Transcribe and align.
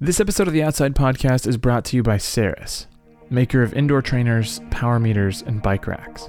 This 0.00 0.18
episode 0.18 0.48
of 0.48 0.52
the 0.52 0.62
Outside 0.64 0.96
Podcast 0.96 1.46
is 1.46 1.56
brought 1.56 1.84
to 1.84 1.96
you 1.96 2.02
by 2.02 2.18
Saris, 2.18 2.88
maker 3.30 3.62
of 3.62 3.72
indoor 3.74 4.02
trainers, 4.02 4.60
power 4.72 4.98
meters, 4.98 5.42
and 5.42 5.62
bike 5.62 5.86
racks. 5.86 6.28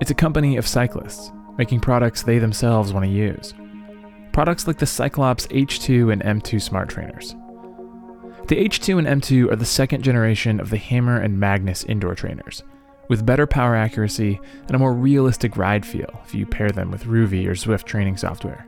It's 0.00 0.10
a 0.10 0.14
company 0.14 0.56
of 0.56 0.66
cyclists, 0.66 1.30
making 1.58 1.80
products 1.80 2.22
they 2.22 2.38
themselves 2.38 2.94
want 2.94 3.04
to 3.04 3.12
use. 3.12 3.52
Products 4.32 4.66
like 4.66 4.78
the 4.78 4.86
CycleOps 4.86 5.46
H2 5.48 6.10
and 6.10 6.22
M2 6.22 6.60
smart 6.62 6.88
trainers. 6.88 7.34
The 8.46 8.66
H2 8.66 8.98
and 9.06 9.22
M2 9.22 9.52
are 9.52 9.56
the 9.56 9.66
second 9.66 10.02
generation 10.02 10.58
of 10.58 10.70
the 10.70 10.78
Hammer 10.78 11.20
and 11.20 11.38
Magnus 11.38 11.84
indoor 11.84 12.14
trainers, 12.14 12.62
with 13.08 13.26
better 13.26 13.46
power 13.46 13.76
accuracy 13.76 14.40
and 14.68 14.74
a 14.74 14.78
more 14.78 14.94
realistic 14.94 15.58
ride 15.58 15.84
feel 15.84 16.22
if 16.24 16.34
you 16.34 16.46
pair 16.46 16.70
them 16.70 16.90
with 16.90 17.04
Rouvy 17.04 17.46
or 17.46 17.52
Zwift 17.52 17.84
training 17.84 18.16
software. 18.16 18.66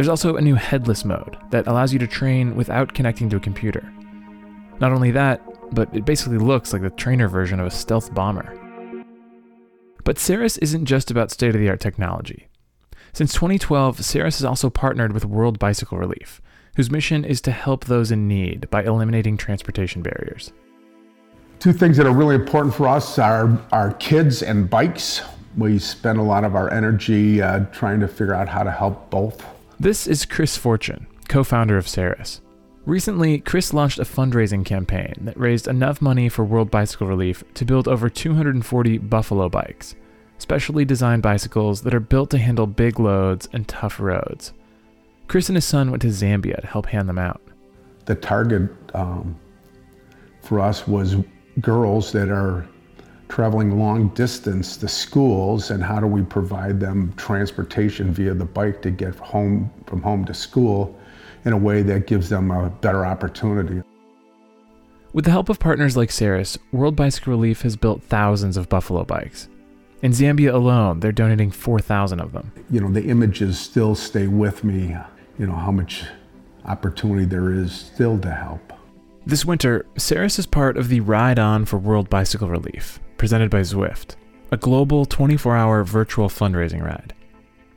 There's 0.00 0.08
also 0.08 0.36
a 0.36 0.40
new 0.40 0.54
headless 0.54 1.04
mode 1.04 1.36
that 1.50 1.66
allows 1.66 1.92
you 1.92 1.98
to 1.98 2.06
train 2.06 2.56
without 2.56 2.94
connecting 2.94 3.28
to 3.28 3.36
a 3.36 3.40
computer. 3.40 3.82
Not 4.80 4.92
only 4.92 5.10
that, 5.10 5.42
but 5.74 5.94
it 5.94 6.06
basically 6.06 6.38
looks 6.38 6.72
like 6.72 6.80
the 6.80 6.88
trainer 6.88 7.28
version 7.28 7.60
of 7.60 7.66
a 7.66 7.70
stealth 7.70 8.14
bomber. 8.14 8.50
But 10.04 10.18
Saris 10.18 10.56
isn't 10.56 10.86
just 10.86 11.10
about 11.10 11.30
state 11.30 11.54
of 11.54 11.60
the 11.60 11.68
art 11.68 11.80
technology. 11.80 12.48
Since 13.12 13.34
2012, 13.34 14.02
Saris 14.02 14.38
has 14.38 14.44
also 14.46 14.70
partnered 14.70 15.12
with 15.12 15.26
World 15.26 15.58
Bicycle 15.58 15.98
Relief, 15.98 16.40
whose 16.76 16.90
mission 16.90 17.22
is 17.22 17.42
to 17.42 17.50
help 17.50 17.84
those 17.84 18.10
in 18.10 18.26
need 18.26 18.70
by 18.70 18.82
eliminating 18.82 19.36
transportation 19.36 20.00
barriers. 20.00 20.50
Two 21.58 21.74
things 21.74 21.98
that 21.98 22.06
are 22.06 22.14
really 22.14 22.36
important 22.36 22.74
for 22.74 22.88
us 22.88 23.18
are 23.18 23.60
our 23.70 23.92
kids 23.92 24.42
and 24.42 24.70
bikes. 24.70 25.20
We 25.58 25.78
spend 25.78 26.18
a 26.18 26.22
lot 26.22 26.44
of 26.44 26.54
our 26.54 26.72
energy 26.72 27.42
uh, 27.42 27.66
trying 27.66 28.00
to 28.00 28.08
figure 28.08 28.32
out 28.32 28.48
how 28.48 28.62
to 28.62 28.70
help 28.70 29.10
both 29.10 29.44
this 29.80 30.06
is 30.06 30.26
Chris 30.26 30.58
Fortune, 30.58 31.06
co 31.26 31.42
founder 31.42 31.78
of 31.78 31.88
Saris. 31.88 32.42
Recently, 32.84 33.38
Chris 33.40 33.72
launched 33.72 33.98
a 33.98 34.02
fundraising 34.02 34.62
campaign 34.62 35.14
that 35.22 35.40
raised 35.40 35.66
enough 35.66 36.02
money 36.02 36.28
for 36.28 36.44
World 36.44 36.70
Bicycle 36.70 37.06
Relief 37.06 37.42
to 37.54 37.64
build 37.64 37.88
over 37.88 38.10
240 38.10 38.98
Buffalo 38.98 39.48
bikes, 39.48 39.96
specially 40.36 40.84
designed 40.84 41.22
bicycles 41.22 41.80
that 41.80 41.94
are 41.94 42.00
built 42.00 42.28
to 42.28 42.38
handle 42.38 42.66
big 42.66 43.00
loads 43.00 43.48
and 43.54 43.66
tough 43.66 43.98
roads. 43.98 44.52
Chris 45.28 45.48
and 45.48 45.56
his 45.56 45.64
son 45.64 45.90
went 45.90 46.02
to 46.02 46.08
Zambia 46.08 46.60
to 46.60 46.66
help 46.66 46.84
hand 46.84 47.08
them 47.08 47.18
out. 47.18 47.40
The 48.04 48.16
target 48.16 48.68
um, 48.92 49.34
for 50.42 50.60
us 50.60 50.86
was 50.86 51.16
girls 51.62 52.12
that 52.12 52.28
are 52.28 52.68
traveling 53.30 53.78
long 53.78 54.08
distance 54.08 54.76
to 54.76 54.88
schools 54.88 55.70
and 55.70 55.82
how 55.82 56.00
do 56.00 56.06
we 56.06 56.22
provide 56.22 56.80
them 56.80 57.14
transportation 57.16 58.12
via 58.12 58.34
the 58.34 58.44
bike 58.44 58.82
to 58.82 58.90
get 58.90 59.14
home 59.14 59.70
from 59.86 60.02
home 60.02 60.24
to 60.24 60.34
school 60.34 60.98
in 61.44 61.52
a 61.52 61.56
way 61.56 61.80
that 61.82 62.06
gives 62.06 62.28
them 62.28 62.50
a 62.50 62.68
better 62.68 63.06
opportunity. 63.06 63.82
With 65.12 65.24
the 65.24 65.30
help 65.30 65.48
of 65.48 65.58
partners 65.58 65.96
like 65.96 66.10
Saris, 66.10 66.58
World 66.72 66.94
Bicycle 66.96 67.32
Relief 67.32 67.62
has 67.62 67.76
built 67.76 68.02
thousands 68.02 68.56
of 68.56 68.68
Buffalo 68.68 69.04
bikes. 69.04 69.48
In 70.02 70.12
Zambia 70.12 70.52
alone, 70.52 71.00
they're 71.00 71.12
donating 71.12 71.50
4,000 71.50 72.20
of 72.20 72.32
them. 72.32 72.52
You 72.70 72.80
know, 72.80 72.90
the 72.90 73.04
images 73.04 73.58
still 73.58 73.94
stay 73.94 74.26
with 74.26 74.64
me, 74.64 74.96
you 75.38 75.46
know, 75.46 75.54
how 75.54 75.70
much 75.70 76.04
opportunity 76.64 77.24
there 77.24 77.52
is 77.52 77.72
still 77.72 78.18
to 78.20 78.30
help. 78.30 78.72
This 79.26 79.44
winter, 79.44 79.84
Saris 79.98 80.38
is 80.38 80.46
part 80.46 80.78
of 80.78 80.88
the 80.88 81.00
Ride 81.00 81.38
On 81.38 81.66
for 81.66 81.76
World 81.76 82.08
Bicycle 82.08 82.48
Relief, 82.48 82.98
presented 83.18 83.50
by 83.50 83.60
Zwift, 83.60 84.16
a 84.50 84.56
global 84.56 85.04
24 85.04 85.56
hour 85.56 85.84
virtual 85.84 86.28
fundraising 86.28 86.82
ride. 86.82 87.12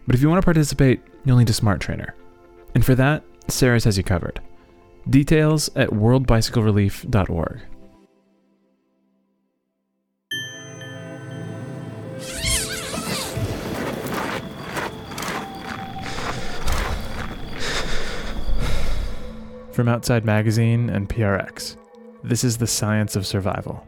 But 0.07 0.15
if 0.15 0.21
you 0.21 0.29
want 0.29 0.41
to 0.41 0.45
participate, 0.45 1.01
you'll 1.25 1.37
need 1.37 1.49
a 1.49 1.53
smart 1.53 1.81
trainer. 1.81 2.15
And 2.75 2.85
for 2.85 2.95
that, 2.95 3.23
Saris 3.49 3.83
has 3.83 3.97
you 3.97 4.03
covered. 4.03 4.39
Details 5.09 5.69
at 5.75 5.89
worldbicyclerelief.org. 5.89 7.61
From 19.73 19.87
Outside 19.87 20.23
Magazine 20.23 20.87
and 20.91 21.09
PRX, 21.09 21.77
this 22.23 22.43
is 22.43 22.59
the 22.59 22.67
science 22.67 23.15
of 23.15 23.25
survival. 23.25 23.87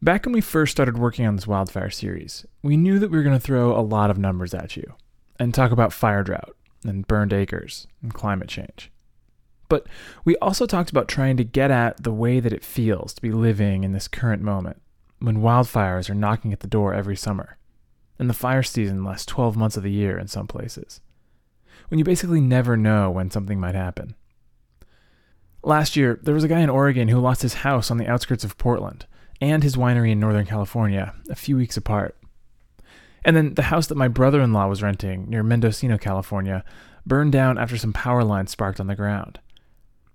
Back 0.00 0.24
when 0.24 0.32
we 0.32 0.40
first 0.40 0.70
started 0.70 0.98
working 0.98 1.26
on 1.26 1.34
this 1.34 1.48
wildfire 1.48 1.90
series, 1.90 2.46
we 2.62 2.76
knew 2.76 3.00
that 3.00 3.10
we 3.10 3.16
were 3.16 3.24
going 3.24 3.36
to 3.36 3.44
throw 3.44 3.76
a 3.76 3.82
lot 3.82 4.08
of 4.08 4.18
numbers 4.18 4.54
at 4.54 4.76
you 4.76 4.94
and 5.40 5.52
talk 5.52 5.72
about 5.72 5.92
fire 5.92 6.22
drought 6.22 6.54
and 6.84 7.08
burned 7.08 7.32
acres 7.32 7.88
and 8.02 8.14
climate 8.14 8.48
change. 8.48 8.92
But 9.68 9.88
we 10.24 10.36
also 10.36 10.66
talked 10.66 10.90
about 10.90 11.08
trying 11.08 11.36
to 11.38 11.44
get 11.44 11.72
at 11.72 12.04
the 12.04 12.12
way 12.12 12.38
that 12.38 12.52
it 12.52 12.62
feels 12.62 13.14
to 13.14 13.22
be 13.22 13.32
living 13.32 13.82
in 13.82 13.90
this 13.90 14.06
current 14.06 14.42
moment 14.42 14.80
when 15.18 15.38
wildfires 15.38 16.08
are 16.08 16.14
knocking 16.14 16.52
at 16.52 16.60
the 16.60 16.68
door 16.68 16.94
every 16.94 17.16
summer 17.16 17.58
and 18.16 18.30
the 18.30 18.34
fire 18.34 18.62
season 18.62 19.04
lasts 19.04 19.26
12 19.26 19.56
months 19.56 19.76
of 19.76 19.82
the 19.82 19.90
year 19.90 20.16
in 20.16 20.28
some 20.28 20.46
places. 20.46 21.00
When 21.88 21.98
you 21.98 22.04
basically 22.04 22.40
never 22.40 22.76
know 22.76 23.10
when 23.10 23.30
something 23.30 23.60
might 23.60 23.74
happen. 23.74 24.14
Last 25.62 25.96
year, 25.96 26.18
there 26.22 26.34
was 26.34 26.44
a 26.44 26.48
guy 26.48 26.60
in 26.60 26.68
Oregon 26.68 27.08
who 27.08 27.18
lost 27.18 27.42
his 27.42 27.54
house 27.54 27.90
on 27.90 27.96
the 27.96 28.08
outskirts 28.08 28.44
of 28.44 28.58
Portland 28.58 29.06
and 29.40 29.62
his 29.62 29.76
winery 29.76 30.10
in 30.10 30.20
Northern 30.20 30.46
California, 30.46 31.14
a 31.30 31.34
few 31.34 31.56
weeks 31.56 31.76
apart. 31.76 32.16
And 33.24 33.34
then 33.34 33.54
the 33.54 33.62
house 33.62 33.86
that 33.86 33.96
my 33.96 34.08
brother 34.08 34.40
in 34.42 34.52
law 34.52 34.68
was 34.68 34.82
renting 34.82 35.28
near 35.30 35.42
Mendocino, 35.42 35.96
California, 35.96 36.64
burned 37.06 37.32
down 37.32 37.58
after 37.58 37.78
some 37.78 37.92
power 37.92 38.22
lines 38.22 38.50
sparked 38.50 38.78
on 38.78 38.86
the 38.86 38.94
ground. 38.94 39.40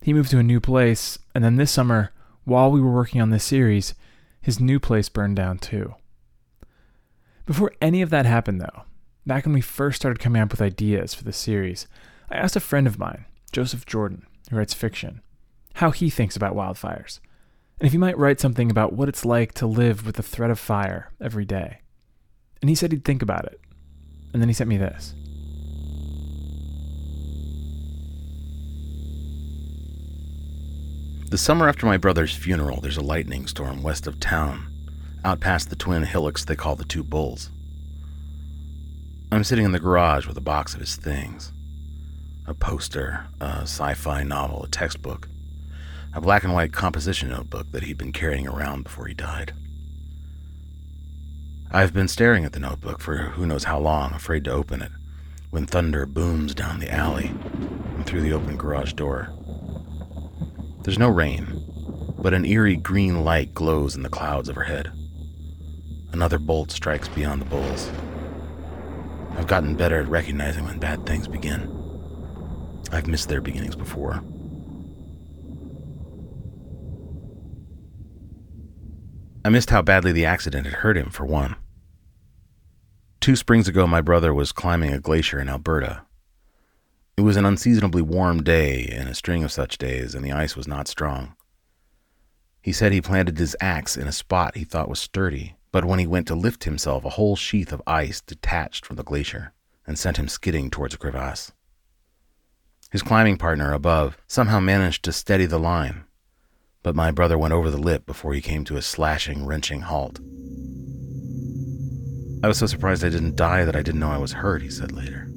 He 0.01 0.13
moved 0.13 0.31
to 0.31 0.39
a 0.39 0.43
new 0.43 0.59
place, 0.59 1.17
and 1.33 1.43
then 1.43 1.55
this 1.55 1.71
summer, 1.71 2.11
while 2.43 2.71
we 2.71 2.81
were 2.81 2.93
working 2.93 3.19
on 3.21 3.31
this 3.31 3.43
series, 3.43 3.95
his 4.41 4.59
new 4.59 4.79
place 4.79 5.09
burned 5.09 5.35
down 5.35 5.57
too. 5.57 5.95
Before 7.45 7.73
any 7.81 8.01
of 8.01 8.11
that 8.11 8.25
happened, 8.25 8.61
though, 8.61 8.83
back 9.29 9.45
when 9.45 9.53
we 9.53 9.61
first 9.61 9.95
started 10.01 10.19
coming 10.19 10.41
up 10.41 10.51
with 10.51 10.61
ideas 10.61 11.13
for 11.13 11.23
the 11.23 11.31
series, 11.31 11.87
I 12.29 12.35
asked 12.35 12.57
a 12.57 12.59
friend 12.59 12.87
of 12.87 12.99
mine, 12.99 13.25
Joseph 13.51 13.85
Jordan, 13.85 14.25
who 14.49 14.57
writes 14.57 14.73
fiction, 14.73 15.21
how 15.75 15.91
he 15.91 16.09
thinks 16.09 16.35
about 16.35 16.55
wildfires 16.55 17.19
and 17.79 17.87
if 17.87 17.93
he 17.93 17.97
might 17.97 18.17
write 18.17 18.39
something 18.39 18.69
about 18.69 18.93
what 18.93 19.07
it's 19.07 19.23
like 19.23 19.53
to 19.53 19.65
live 19.65 20.05
with 20.05 20.15
the 20.15 20.23
threat 20.23 20.51
of 20.51 20.59
fire 20.59 21.11
every 21.21 21.45
day. 21.45 21.79
And 22.61 22.69
he 22.69 22.75
said 22.75 22.91
he'd 22.91 23.05
think 23.05 23.21
about 23.21 23.45
it. 23.45 23.61
And 24.33 24.41
then 24.41 24.49
he 24.49 24.53
sent 24.53 24.69
me 24.69 24.77
this. 24.77 25.13
The 31.29 31.37
summer 31.37 31.69
after 31.69 31.85
my 31.85 31.95
brother's 31.95 32.35
funeral, 32.35 32.81
there's 32.81 32.97
a 32.97 33.01
lightning 33.01 33.47
storm 33.47 33.81
west 33.81 34.07
of 34.07 34.19
town, 34.19 34.67
out 35.23 35.39
past 35.39 35.69
the 35.69 35.75
twin 35.75 36.03
hillocks 36.03 36.43
they 36.43 36.55
call 36.55 36.75
the 36.75 36.83
Two 36.83 37.03
Bulls. 37.03 37.49
I'm 39.31 39.43
sitting 39.43 39.65
in 39.65 39.71
the 39.71 39.79
garage 39.79 40.27
with 40.27 40.37
a 40.37 40.41
box 40.41 40.73
of 40.73 40.79
his 40.79 40.95
things 40.95 41.51
a 42.47 42.53
poster, 42.53 43.27
a 43.39 43.61
sci 43.61 43.93
fi 43.93 44.23
novel, 44.23 44.63
a 44.63 44.67
textbook 44.67 45.27
a 46.13 46.21
black 46.21 46.43
and 46.43 46.53
white 46.53 46.73
composition 46.73 47.29
notebook 47.29 47.71
that 47.71 47.83
he'd 47.83 47.97
been 47.97 48.11
carrying 48.11 48.47
around 48.47 48.83
before 48.83 49.05
he 49.05 49.13
died. 49.13 49.53
I've 51.71 51.93
been 51.93 52.07
staring 52.07 52.45
at 52.45 52.53
the 52.53 52.59
notebook 52.59 52.99
for 52.99 53.17
who 53.17 53.45
knows 53.45 53.65
how 53.65 53.79
long, 53.79 54.13
afraid 54.13 54.43
to 54.45 54.51
open 54.51 54.81
it, 54.81 54.91
when 55.51 55.67
thunder 55.67 56.07
booms 56.07 56.55
down 56.55 56.79
the 56.79 56.91
alley 56.91 57.27
and 57.95 58.05
through 58.05 58.21
the 58.21 58.33
open 58.33 58.57
garage 58.57 58.93
door. 58.93 59.29
There's 60.83 60.97
no 60.97 61.09
rain, 61.09 61.63
but 62.17 62.33
an 62.33 62.45
eerie 62.45 62.75
green 62.75 63.23
light 63.23 63.53
glows 63.53 63.95
in 63.95 64.01
the 64.01 64.09
clouds 64.09 64.49
overhead. 64.49 64.91
Another 66.11 66.39
bolt 66.39 66.71
strikes 66.71 67.07
beyond 67.07 67.41
the 67.41 67.45
bulls. 67.45 67.91
I've 69.39 69.47
gotten 69.47 69.75
better 69.75 70.01
at 70.01 70.09
recognizing 70.09 70.65
when 70.65 70.79
bad 70.79 71.05
things 71.05 71.25
begin. 71.25 71.71
I've 72.91 73.07
missed 73.07 73.29
their 73.29 73.39
beginnings 73.39 73.77
before. 73.77 74.21
I 79.45 79.49
missed 79.49 79.69
how 79.69 79.81
badly 79.81 80.11
the 80.11 80.25
accident 80.25 80.65
had 80.65 80.75
hurt 80.75 80.97
him, 80.97 81.09
for 81.09 81.25
one. 81.25 81.55
Two 83.21 83.37
springs 83.37 83.69
ago, 83.69 83.87
my 83.87 84.01
brother 84.01 84.33
was 84.33 84.51
climbing 84.51 84.91
a 84.91 84.99
glacier 84.99 85.39
in 85.39 85.47
Alberta. 85.47 86.01
It 87.15 87.21
was 87.21 87.37
an 87.37 87.45
unseasonably 87.45 88.01
warm 88.01 88.43
day 88.43 88.81
in 88.81 89.07
a 89.07 89.15
string 89.15 89.45
of 89.45 89.53
such 89.53 89.77
days, 89.77 90.15
and 90.15 90.25
the 90.25 90.33
ice 90.33 90.57
was 90.57 90.67
not 90.67 90.89
strong. 90.89 91.37
He 92.61 92.73
said 92.73 92.91
he 92.91 92.99
planted 92.99 93.37
his 93.37 93.55
axe 93.61 93.95
in 93.95 94.05
a 94.05 94.11
spot 94.11 94.57
he 94.57 94.65
thought 94.65 94.89
was 94.89 94.99
sturdy, 94.99 95.55
but 95.71 95.85
when 95.85 95.99
he 95.99 96.07
went 96.07 96.27
to 96.27 96.35
lift 96.35 96.63
himself, 96.63 97.05
a 97.05 97.09
whole 97.09 97.35
sheath 97.35 97.71
of 97.71 97.81
ice 97.85 98.21
detached 98.21 98.85
from 98.85 98.95
the 98.95 99.03
glacier 99.03 99.53
and 99.85 99.97
sent 99.97 100.17
him 100.17 100.27
skidding 100.27 100.69
towards 100.69 100.93
a 100.93 100.97
crevasse. 100.97 101.51
His 102.91 103.03
climbing 103.03 103.37
partner 103.37 103.73
above 103.73 104.17
somehow 104.27 104.59
managed 104.59 105.03
to 105.05 105.11
steady 105.11 105.45
the 105.45 105.59
line, 105.59 106.05
but 106.81 106.95
my 106.95 107.11
brother 107.11 107.37
went 107.37 107.53
over 107.53 107.69
the 107.69 107.77
lip 107.77 108.05
before 108.05 108.33
he 108.33 108.41
came 108.41 108.63
to 108.65 108.77
a 108.77 108.81
slashing, 108.81 109.45
wrenching 109.45 109.81
halt. 109.81 110.19
I 112.41 112.47
was 112.47 112.57
so 112.57 112.65
surprised 112.65 113.03
I 113.03 113.09
didn't 113.09 113.35
die 113.35 113.65
that 113.65 113.75
I 113.75 113.81
didn't 113.81 113.99
know 113.99 114.11
I 114.11 114.17
was 114.17 114.33
hurt, 114.33 114.61
he 114.61 114.69
said 114.69 114.91
later. 114.91 115.27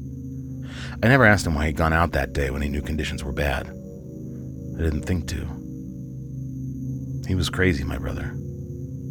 I 1.03 1.09
never 1.09 1.25
asked 1.25 1.47
him 1.47 1.55
why 1.55 1.67
he'd 1.67 1.77
gone 1.77 1.93
out 1.93 2.13
that 2.13 2.33
day 2.33 2.51
when 2.51 2.63
he 2.63 2.69
knew 2.69 2.81
conditions 2.81 3.25
were 3.25 3.33
bad. 3.33 3.67
I 3.67 4.83
didn't 4.83 5.03
think 5.03 5.27
to. 5.29 5.47
He 7.27 7.35
was 7.35 7.51
crazy, 7.51 7.85
my 7.85 7.99
brother. 7.99 8.35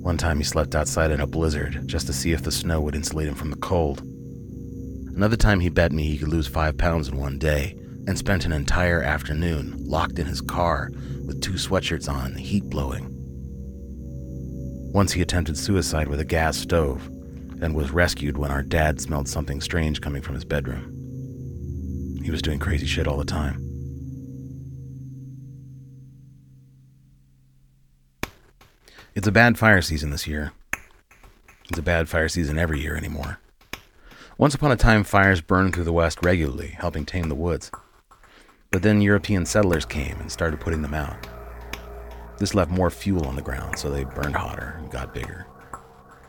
One 0.02 0.18
time 0.18 0.40
he 0.40 0.44
slept 0.44 0.74
outside 0.74 1.12
in 1.12 1.22
a 1.22 1.28
blizzard 1.28 1.84
just 1.86 2.08
to 2.08 2.14
see 2.14 2.32
if 2.32 2.42
the 2.42 2.52
snow 2.52 2.82
would 2.82 2.96
insulate 2.96 3.28
him 3.28 3.36
from 3.36 3.52
the 3.52 3.58
cold. 3.58 4.02
Another 5.16 5.38
time 5.38 5.60
he 5.60 5.70
bet 5.70 5.92
me 5.92 6.06
he 6.06 6.18
could 6.18 6.30
lose 6.30 6.48
five 6.48 6.76
pounds 6.76 7.08
in 7.08 7.18
one 7.18 7.38
day 7.38 7.78
and 8.08 8.18
spent 8.18 8.44
an 8.44 8.52
entire 8.52 9.04
afternoon 9.04 9.76
locked 9.78 10.18
in 10.18 10.26
his 10.26 10.42
car 10.42 10.90
with 11.26 11.40
two 11.40 11.54
sweatshirts 11.54 12.12
on, 12.12 12.26
and 12.26 12.36
the 12.36 12.42
heat 12.42 12.64
blowing. 12.64 13.10
Once 14.92 15.12
he 15.12 15.22
attempted 15.22 15.56
suicide 15.56 16.08
with 16.08 16.20
a 16.20 16.26
gas 16.26 16.58
stove 16.58 17.06
and 17.62 17.76
was 17.76 17.92
rescued 17.92 18.40
when 18.40 18.50
our 18.50 18.64
dad 18.64 19.00
smelled 19.00 19.28
something 19.28 19.62
strange 19.62 20.02
coming 20.02 20.24
from 20.24 20.34
his 20.34 20.44
bedroom. 20.44 20.98
He 22.24 22.32
was 22.32 22.42
doing 22.42 22.58
crazy 22.58 22.88
shit 22.88 23.08
all 23.08 23.18
the 23.18 23.24
time. 23.24 23.71
It's 29.22 29.28
a 29.28 29.32
bad 29.32 29.60
fire 29.60 29.84
season 29.84 30.10
this 30.10 30.26
year. 30.26 30.52
It's 31.70 31.78
a 31.78 31.84
bad 31.84 32.10
fire 32.10 32.28
season 32.28 32.58
every 32.58 32.82
year 32.82 32.96
anymore. 32.96 33.38
Once 34.40 34.56
upon 34.56 34.72
a 34.72 34.76
time, 34.76 35.04
fires 35.04 35.42
burned 35.42 35.76
through 35.76 35.84
the 35.84 35.94
West 35.94 36.18
regularly, 36.26 36.70
helping 36.70 37.06
tame 37.06 37.30
the 37.30 37.36
woods. 37.36 37.70
But 38.72 38.82
then 38.82 39.00
European 39.00 39.46
settlers 39.46 39.86
came 39.86 40.20
and 40.20 40.32
started 40.32 40.60
putting 40.60 40.82
them 40.82 40.96
out. 40.96 41.28
This 42.40 42.56
left 42.56 42.72
more 42.72 42.90
fuel 42.90 43.28
on 43.28 43.36
the 43.36 43.44
ground, 43.44 43.78
so 43.78 43.92
they 43.92 44.06
burned 44.06 44.36
hotter 44.36 44.78
and 44.80 44.90
got 44.90 45.14
bigger. 45.14 45.46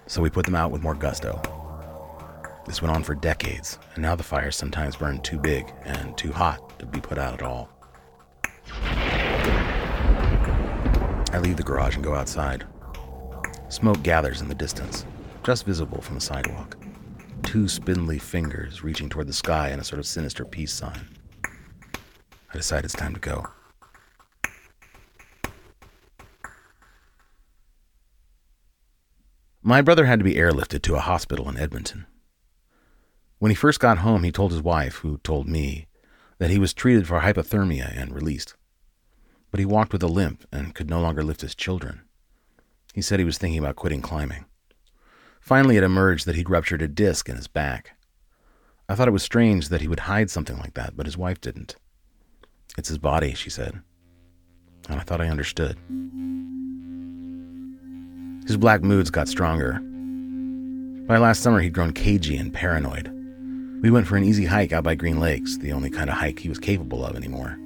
So 0.06 0.20
we 0.20 0.28
put 0.28 0.44
them 0.44 0.54
out 0.54 0.70
with 0.70 0.82
more 0.82 0.94
gusto. 0.94 1.40
This 2.66 2.82
went 2.82 2.94
on 2.94 3.04
for 3.04 3.14
decades, 3.14 3.78
and 3.94 4.02
now 4.02 4.16
the 4.16 4.22
fires 4.22 4.54
sometimes 4.54 4.96
burn 4.96 5.22
too 5.22 5.38
big 5.38 5.72
and 5.86 6.14
too 6.18 6.30
hot 6.30 6.78
to 6.78 6.84
be 6.84 7.00
put 7.00 7.16
out 7.16 7.32
at 7.32 7.42
all. 7.42 7.70
I 11.32 11.38
leave 11.40 11.56
the 11.56 11.62
garage 11.62 11.94
and 11.94 12.04
go 12.04 12.14
outside. 12.14 12.66
Smoke 13.72 14.02
gathers 14.02 14.42
in 14.42 14.48
the 14.48 14.54
distance, 14.54 15.06
just 15.44 15.64
visible 15.64 16.02
from 16.02 16.16
the 16.16 16.20
sidewalk. 16.20 16.76
Two 17.42 17.68
spindly 17.68 18.18
fingers 18.18 18.84
reaching 18.84 19.08
toward 19.08 19.28
the 19.28 19.32
sky 19.32 19.70
in 19.70 19.80
a 19.80 19.82
sort 19.82 19.98
of 19.98 20.04
sinister 20.04 20.44
peace 20.44 20.74
sign. 20.74 21.08
I 21.42 22.52
decide 22.52 22.84
it's 22.84 22.92
time 22.92 23.14
to 23.14 23.18
go. 23.18 23.46
My 29.62 29.80
brother 29.80 30.04
had 30.04 30.18
to 30.20 30.24
be 30.24 30.34
airlifted 30.34 30.82
to 30.82 30.96
a 30.96 31.00
hospital 31.00 31.48
in 31.48 31.56
Edmonton. 31.56 32.04
When 33.38 33.50
he 33.50 33.56
first 33.56 33.80
got 33.80 33.98
home, 33.98 34.22
he 34.22 34.30
told 34.30 34.52
his 34.52 34.60
wife, 34.60 34.96
who 34.96 35.16
told 35.24 35.48
me, 35.48 35.86
that 36.36 36.50
he 36.50 36.58
was 36.58 36.74
treated 36.74 37.08
for 37.08 37.20
hypothermia 37.20 37.90
and 37.98 38.14
released. 38.14 38.54
But 39.50 39.60
he 39.60 39.66
walked 39.66 39.94
with 39.94 40.02
a 40.02 40.08
limp 40.08 40.46
and 40.52 40.74
could 40.74 40.90
no 40.90 41.00
longer 41.00 41.24
lift 41.24 41.40
his 41.40 41.54
children. 41.54 42.02
He 42.92 43.02
said 43.02 43.18
he 43.18 43.24
was 43.24 43.38
thinking 43.38 43.58
about 43.58 43.76
quitting 43.76 44.02
climbing. 44.02 44.44
Finally, 45.40 45.76
it 45.76 45.82
emerged 45.82 46.26
that 46.26 46.36
he'd 46.36 46.50
ruptured 46.50 46.82
a 46.82 46.88
disc 46.88 47.28
in 47.28 47.36
his 47.36 47.48
back. 47.48 47.96
I 48.88 48.94
thought 48.94 49.08
it 49.08 49.12
was 49.12 49.22
strange 49.22 49.68
that 49.70 49.80
he 49.80 49.88
would 49.88 50.00
hide 50.00 50.30
something 50.30 50.58
like 50.58 50.74
that, 50.74 50.96
but 50.96 51.06
his 51.06 51.16
wife 51.16 51.40
didn't. 51.40 51.76
It's 52.76 52.88
his 52.88 52.98
body, 52.98 53.34
she 53.34 53.50
said. 53.50 53.80
And 54.88 55.00
I 55.00 55.02
thought 55.02 55.20
I 55.20 55.28
understood. 55.28 55.78
His 58.46 58.56
black 58.56 58.82
moods 58.82 59.10
got 59.10 59.28
stronger. 59.28 59.80
By 61.06 61.18
last 61.18 61.42
summer, 61.42 61.60
he'd 61.60 61.72
grown 61.72 61.92
cagey 61.92 62.36
and 62.36 62.52
paranoid. 62.52 63.08
We 63.82 63.90
went 63.90 64.06
for 64.06 64.16
an 64.16 64.24
easy 64.24 64.44
hike 64.44 64.72
out 64.72 64.84
by 64.84 64.94
Green 64.94 65.18
Lakes, 65.18 65.56
the 65.56 65.72
only 65.72 65.90
kind 65.90 66.08
of 66.08 66.16
hike 66.16 66.38
he 66.38 66.48
was 66.48 66.58
capable 66.58 67.04
of 67.04 67.16
anymore. 67.16 67.58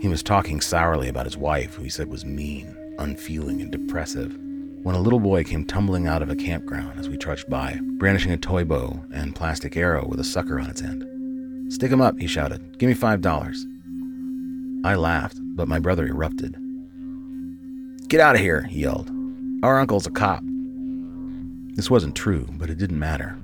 He 0.00 0.08
was 0.08 0.22
talking 0.22 0.60
sourly 0.60 1.08
about 1.08 1.26
his 1.26 1.36
wife, 1.36 1.74
who 1.74 1.82
he 1.82 1.90
said 1.90 2.08
was 2.08 2.24
mean, 2.24 2.76
unfeeling, 3.00 3.60
and 3.60 3.70
depressive, 3.72 4.36
when 4.82 4.94
a 4.94 5.00
little 5.00 5.20
boy 5.20 5.42
came 5.44 5.64
tumbling 5.64 6.06
out 6.06 6.22
of 6.22 6.30
a 6.30 6.36
campground 6.36 6.98
as 6.98 7.08
we 7.08 7.16
trudged 7.16 7.50
by, 7.50 7.78
brandishing 7.98 8.32
a 8.32 8.36
toy 8.36 8.64
bow 8.64 9.04
and 9.12 9.34
plastic 9.34 9.76
arrow 9.76 10.06
with 10.06 10.20
a 10.20 10.24
sucker 10.24 10.60
on 10.60 10.70
its 10.70 10.82
end. 10.82 11.72
Stick 11.72 11.90
him 11.90 12.00
up, 12.00 12.18
he 12.18 12.26
shouted. 12.26 12.78
Give 12.78 12.88
me 12.88 12.94
five 12.94 13.20
dollars. 13.20 13.66
I 14.84 14.94
laughed, 14.94 15.38
but 15.40 15.68
my 15.68 15.78
brother 15.78 16.06
erupted. 16.06 16.56
Get 18.08 18.20
out 18.20 18.34
of 18.34 18.40
here, 18.40 18.62
he 18.62 18.80
yelled. 18.80 19.10
Our 19.62 19.78
uncle's 19.78 20.06
a 20.06 20.10
cop. 20.10 20.42
This 21.74 21.90
wasn't 21.90 22.16
true, 22.16 22.46
but 22.52 22.70
it 22.70 22.78
didn't 22.78 22.98
matter. 22.98 23.38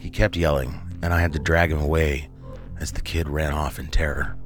He 0.00 0.10
kept 0.10 0.36
yelling, 0.36 0.80
and 1.02 1.12
I 1.12 1.20
had 1.20 1.32
to 1.32 1.38
drag 1.38 1.70
him 1.72 1.80
away 1.80 2.28
as 2.80 2.92
the 2.92 3.00
kid 3.00 3.28
ran 3.28 3.52
off 3.52 3.78
in 3.78 3.88
terror. 3.88 4.36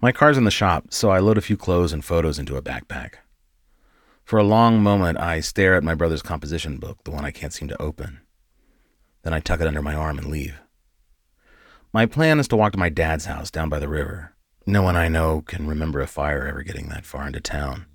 My 0.00 0.12
car's 0.12 0.38
in 0.38 0.44
the 0.44 0.50
shop, 0.52 0.86
so 0.90 1.10
I 1.10 1.18
load 1.18 1.38
a 1.38 1.40
few 1.40 1.56
clothes 1.56 1.92
and 1.92 2.04
photos 2.04 2.38
into 2.38 2.56
a 2.56 2.62
backpack. 2.62 3.14
For 4.22 4.38
a 4.38 4.44
long 4.44 4.80
moment, 4.80 5.18
I 5.18 5.40
stare 5.40 5.74
at 5.74 5.82
my 5.82 5.94
brother's 5.94 6.22
composition 6.22 6.76
book, 6.76 7.02
the 7.02 7.10
one 7.10 7.24
I 7.24 7.32
can't 7.32 7.52
seem 7.52 7.66
to 7.66 7.82
open. 7.82 8.20
Then 9.22 9.32
I 9.34 9.40
tuck 9.40 9.60
it 9.60 9.66
under 9.66 9.82
my 9.82 9.94
arm 9.96 10.16
and 10.16 10.28
leave. 10.28 10.60
My 11.92 12.06
plan 12.06 12.38
is 12.38 12.46
to 12.48 12.56
walk 12.56 12.72
to 12.74 12.78
my 12.78 12.90
dad's 12.90 13.24
house 13.24 13.50
down 13.50 13.68
by 13.68 13.80
the 13.80 13.88
river. 13.88 14.36
No 14.66 14.82
one 14.82 14.94
I 14.94 15.08
know 15.08 15.40
can 15.40 15.66
remember 15.66 16.00
a 16.00 16.06
fire 16.06 16.46
ever 16.46 16.62
getting 16.62 16.90
that 16.90 17.04
far 17.04 17.26
into 17.26 17.40
town. 17.40 17.86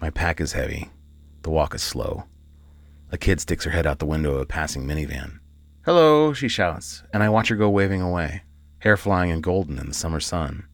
My 0.00 0.10
pack 0.10 0.40
is 0.40 0.52
heavy. 0.52 0.90
The 1.42 1.50
walk 1.50 1.74
is 1.74 1.82
slow. 1.82 2.26
A 3.10 3.18
kid 3.18 3.40
sticks 3.40 3.64
her 3.64 3.72
head 3.72 3.86
out 3.86 3.98
the 3.98 4.06
window 4.06 4.34
of 4.34 4.42
a 4.42 4.46
passing 4.46 4.86
minivan. 4.86 5.40
Hello, 5.84 6.32
she 6.32 6.46
shouts, 6.46 7.02
and 7.12 7.24
I 7.24 7.30
watch 7.30 7.48
her 7.48 7.56
go 7.56 7.68
waving 7.68 8.02
away, 8.02 8.42
hair 8.78 8.96
flying 8.96 9.32
and 9.32 9.42
golden 9.42 9.76
in 9.78 9.88
the 9.88 9.94
summer 9.94 10.20
sun. 10.20 10.67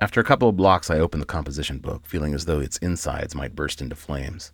After 0.00 0.20
a 0.20 0.24
couple 0.24 0.48
of 0.48 0.56
blocks, 0.56 0.90
I 0.90 0.98
open 0.98 1.20
the 1.20 1.26
composition 1.26 1.78
book, 1.78 2.06
feeling 2.06 2.34
as 2.34 2.44
though 2.44 2.60
its 2.60 2.76
insides 2.78 3.34
might 3.34 3.56
burst 3.56 3.80
into 3.80 3.96
flames. 3.96 4.52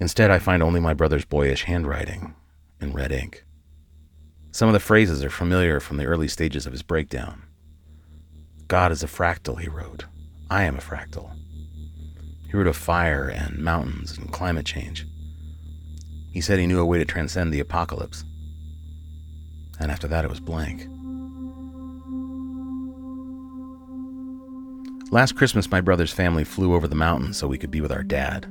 Instead, 0.00 0.30
I 0.30 0.40
find 0.40 0.62
only 0.62 0.80
my 0.80 0.94
brother's 0.94 1.24
boyish 1.24 1.64
handwriting 1.64 2.34
in 2.80 2.92
red 2.92 3.12
ink. 3.12 3.44
Some 4.50 4.68
of 4.68 4.72
the 4.72 4.80
phrases 4.80 5.22
are 5.22 5.30
familiar 5.30 5.78
from 5.78 5.96
the 5.96 6.06
early 6.06 6.26
stages 6.26 6.66
of 6.66 6.72
his 6.72 6.82
breakdown. 6.82 7.44
God 8.66 8.90
is 8.90 9.04
a 9.04 9.06
fractal, 9.06 9.60
he 9.60 9.68
wrote. 9.68 10.06
I 10.50 10.64
am 10.64 10.76
a 10.76 10.80
fractal. 10.80 11.30
He 12.50 12.56
wrote 12.56 12.66
of 12.66 12.76
fire 12.76 13.28
and 13.28 13.58
mountains 13.58 14.18
and 14.18 14.32
climate 14.32 14.66
change. 14.66 15.06
He 16.32 16.40
said 16.40 16.58
he 16.58 16.66
knew 16.66 16.80
a 16.80 16.86
way 16.86 16.98
to 16.98 17.04
transcend 17.04 17.52
the 17.52 17.60
apocalypse. 17.60 18.24
And 19.78 19.92
after 19.92 20.08
that, 20.08 20.24
it 20.24 20.30
was 20.30 20.40
blank. 20.40 20.88
Last 25.10 25.36
Christmas, 25.36 25.70
my 25.70 25.80
brother's 25.80 26.12
family 26.12 26.44
flew 26.44 26.74
over 26.74 26.86
the 26.86 26.94
mountains 26.94 27.38
so 27.38 27.48
we 27.48 27.56
could 27.56 27.70
be 27.70 27.80
with 27.80 27.90
our 27.90 28.02
dad. 28.02 28.46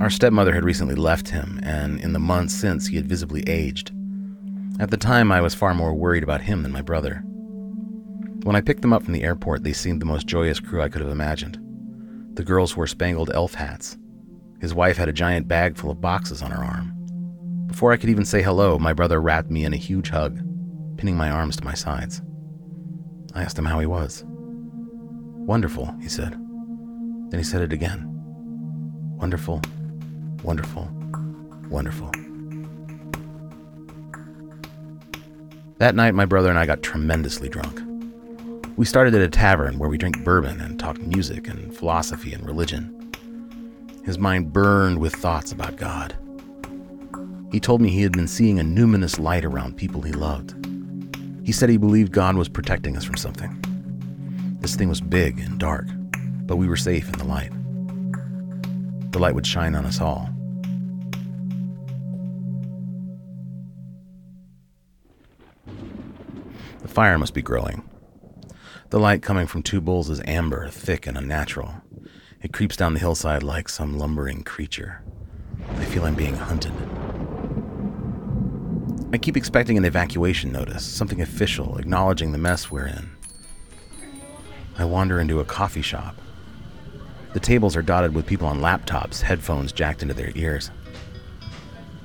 Our 0.00 0.08
stepmother 0.08 0.54
had 0.54 0.64
recently 0.64 0.94
left 0.94 1.28
him, 1.28 1.60
and 1.62 2.00
in 2.00 2.14
the 2.14 2.18
months 2.18 2.54
since, 2.54 2.86
he 2.86 2.96
had 2.96 3.06
visibly 3.06 3.42
aged. 3.46 3.92
At 4.80 4.90
the 4.90 4.96
time, 4.96 5.30
I 5.30 5.42
was 5.42 5.54
far 5.54 5.74
more 5.74 5.92
worried 5.92 6.22
about 6.22 6.40
him 6.40 6.62
than 6.62 6.72
my 6.72 6.80
brother. 6.80 7.16
When 8.44 8.56
I 8.56 8.62
picked 8.62 8.80
them 8.80 8.94
up 8.94 9.02
from 9.02 9.12
the 9.12 9.24
airport, 9.24 9.62
they 9.62 9.74
seemed 9.74 10.00
the 10.00 10.06
most 10.06 10.26
joyous 10.26 10.58
crew 10.58 10.80
I 10.80 10.88
could 10.88 11.02
have 11.02 11.10
imagined. 11.10 11.58
The 12.34 12.44
girls 12.44 12.74
wore 12.74 12.86
spangled 12.86 13.30
elf 13.34 13.52
hats. 13.52 13.98
His 14.62 14.72
wife 14.72 14.96
had 14.96 15.10
a 15.10 15.12
giant 15.12 15.48
bag 15.48 15.76
full 15.76 15.90
of 15.90 16.00
boxes 16.00 16.40
on 16.40 16.50
her 16.50 16.64
arm. 16.64 16.94
Before 17.66 17.92
I 17.92 17.98
could 17.98 18.08
even 18.08 18.24
say 18.24 18.40
hello, 18.40 18.78
my 18.78 18.94
brother 18.94 19.20
wrapped 19.20 19.50
me 19.50 19.66
in 19.66 19.74
a 19.74 19.76
huge 19.76 20.08
hug, 20.08 20.38
pinning 20.96 21.16
my 21.16 21.28
arms 21.28 21.56
to 21.56 21.64
my 21.64 21.74
sides. 21.74 22.22
I 23.34 23.42
asked 23.42 23.58
him 23.58 23.66
how 23.66 23.80
he 23.80 23.86
was. 23.86 24.24
Wonderful, 25.48 25.94
he 26.02 26.10
said. 26.10 26.32
Then 27.30 27.40
he 27.40 27.42
said 27.42 27.62
it 27.62 27.72
again. 27.72 28.04
Wonderful, 29.18 29.62
wonderful, 30.44 30.90
wonderful. 31.70 32.12
That 35.78 35.94
night, 35.94 36.14
my 36.14 36.26
brother 36.26 36.50
and 36.50 36.58
I 36.58 36.66
got 36.66 36.82
tremendously 36.82 37.48
drunk. 37.48 37.80
We 38.76 38.84
started 38.84 39.14
at 39.14 39.22
a 39.22 39.28
tavern 39.30 39.78
where 39.78 39.88
we 39.88 39.96
drank 39.96 40.22
bourbon 40.22 40.60
and 40.60 40.78
talked 40.78 41.00
music 41.00 41.48
and 41.48 41.74
philosophy 41.74 42.34
and 42.34 42.44
religion. 42.44 43.10
His 44.04 44.18
mind 44.18 44.52
burned 44.52 44.98
with 44.98 45.14
thoughts 45.14 45.50
about 45.50 45.76
God. 45.76 46.14
He 47.52 47.58
told 47.58 47.80
me 47.80 47.88
he 47.88 48.02
had 48.02 48.12
been 48.12 48.28
seeing 48.28 48.60
a 48.60 48.64
numinous 48.64 49.18
light 49.18 49.46
around 49.46 49.78
people 49.78 50.02
he 50.02 50.12
loved. 50.12 50.54
He 51.42 51.52
said 51.52 51.70
he 51.70 51.78
believed 51.78 52.12
God 52.12 52.36
was 52.36 52.50
protecting 52.50 52.98
us 52.98 53.04
from 53.04 53.16
something. 53.16 53.64
This 54.68 54.76
thing 54.76 54.90
was 54.90 55.00
big 55.00 55.40
and 55.40 55.58
dark, 55.58 55.86
but 56.44 56.56
we 56.56 56.68
were 56.68 56.76
safe 56.76 57.10
in 57.10 57.18
the 57.18 57.24
light. 57.24 57.50
The 59.12 59.18
light 59.18 59.34
would 59.34 59.46
shine 59.46 59.74
on 59.74 59.86
us 59.86 59.98
all. 59.98 60.28
The 66.82 66.88
fire 66.88 67.16
must 67.16 67.32
be 67.32 67.40
growing. 67.40 67.82
The 68.90 69.00
light 69.00 69.22
coming 69.22 69.46
from 69.46 69.62
two 69.62 69.80
bulls 69.80 70.10
is 70.10 70.20
amber, 70.26 70.68
thick, 70.68 71.06
and 71.06 71.16
unnatural. 71.16 71.72
It 72.42 72.52
creeps 72.52 72.76
down 72.76 72.92
the 72.92 73.00
hillside 73.00 73.42
like 73.42 73.70
some 73.70 73.96
lumbering 73.96 74.42
creature. 74.42 75.02
I 75.78 75.86
feel 75.86 76.04
I'm 76.04 76.14
being 76.14 76.36
hunted. 76.36 76.74
I 79.14 79.16
keep 79.16 79.38
expecting 79.38 79.78
an 79.78 79.86
evacuation 79.86 80.52
notice, 80.52 80.84
something 80.84 81.22
official 81.22 81.78
acknowledging 81.78 82.32
the 82.32 82.38
mess 82.38 82.70
we're 82.70 82.88
in. 82.88 83.17
I 84.78 84.84
wander 84.84 85.18
into 85.20 85.40
a 85.40 85.44
coffee 85.44 85.82
shop. 85.82 86.14
The 87.32 87.40
tables 87.40 87.76
are 87.76 87.82
dotted 87.82 88.14
with 88.14 88.26
people 88.26 88.46
on 88.46 88.60
laptops, 88.60 89.20
headphones 89.20 89.72
jacked 89.72 90.02
into 90.02 90.14
their 90.14 90.32
ears. 90.36 90.70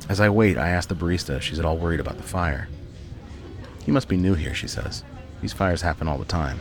As 0.09 0.19
I 0.19 0.29
wait, 0.29 0.57
I 0.57 0.69
ask 0.69 0.89
the 0.89 0.95
barista 0.95 1.37
if 1.37 1.43
she's 1.43 1.59
at 1.59 1.65
all 1.65 1.77
worried 1.77 1.99
about 1.99 2.17
the 2.17 2.23
fire. 2.23 2.67
You 3.85 3.93
must 3.93 4.07
be 4.07 4.17
new 4.17 4.33
here, 4.33 4.53
she 4.53 4.67
says. 4.67 5.03
These 5.41 5.53
fires 5.53 5.81
happen 5.81 6.07
all 6.07 6.17
the 6.17 6.25
time. 6.25 6.59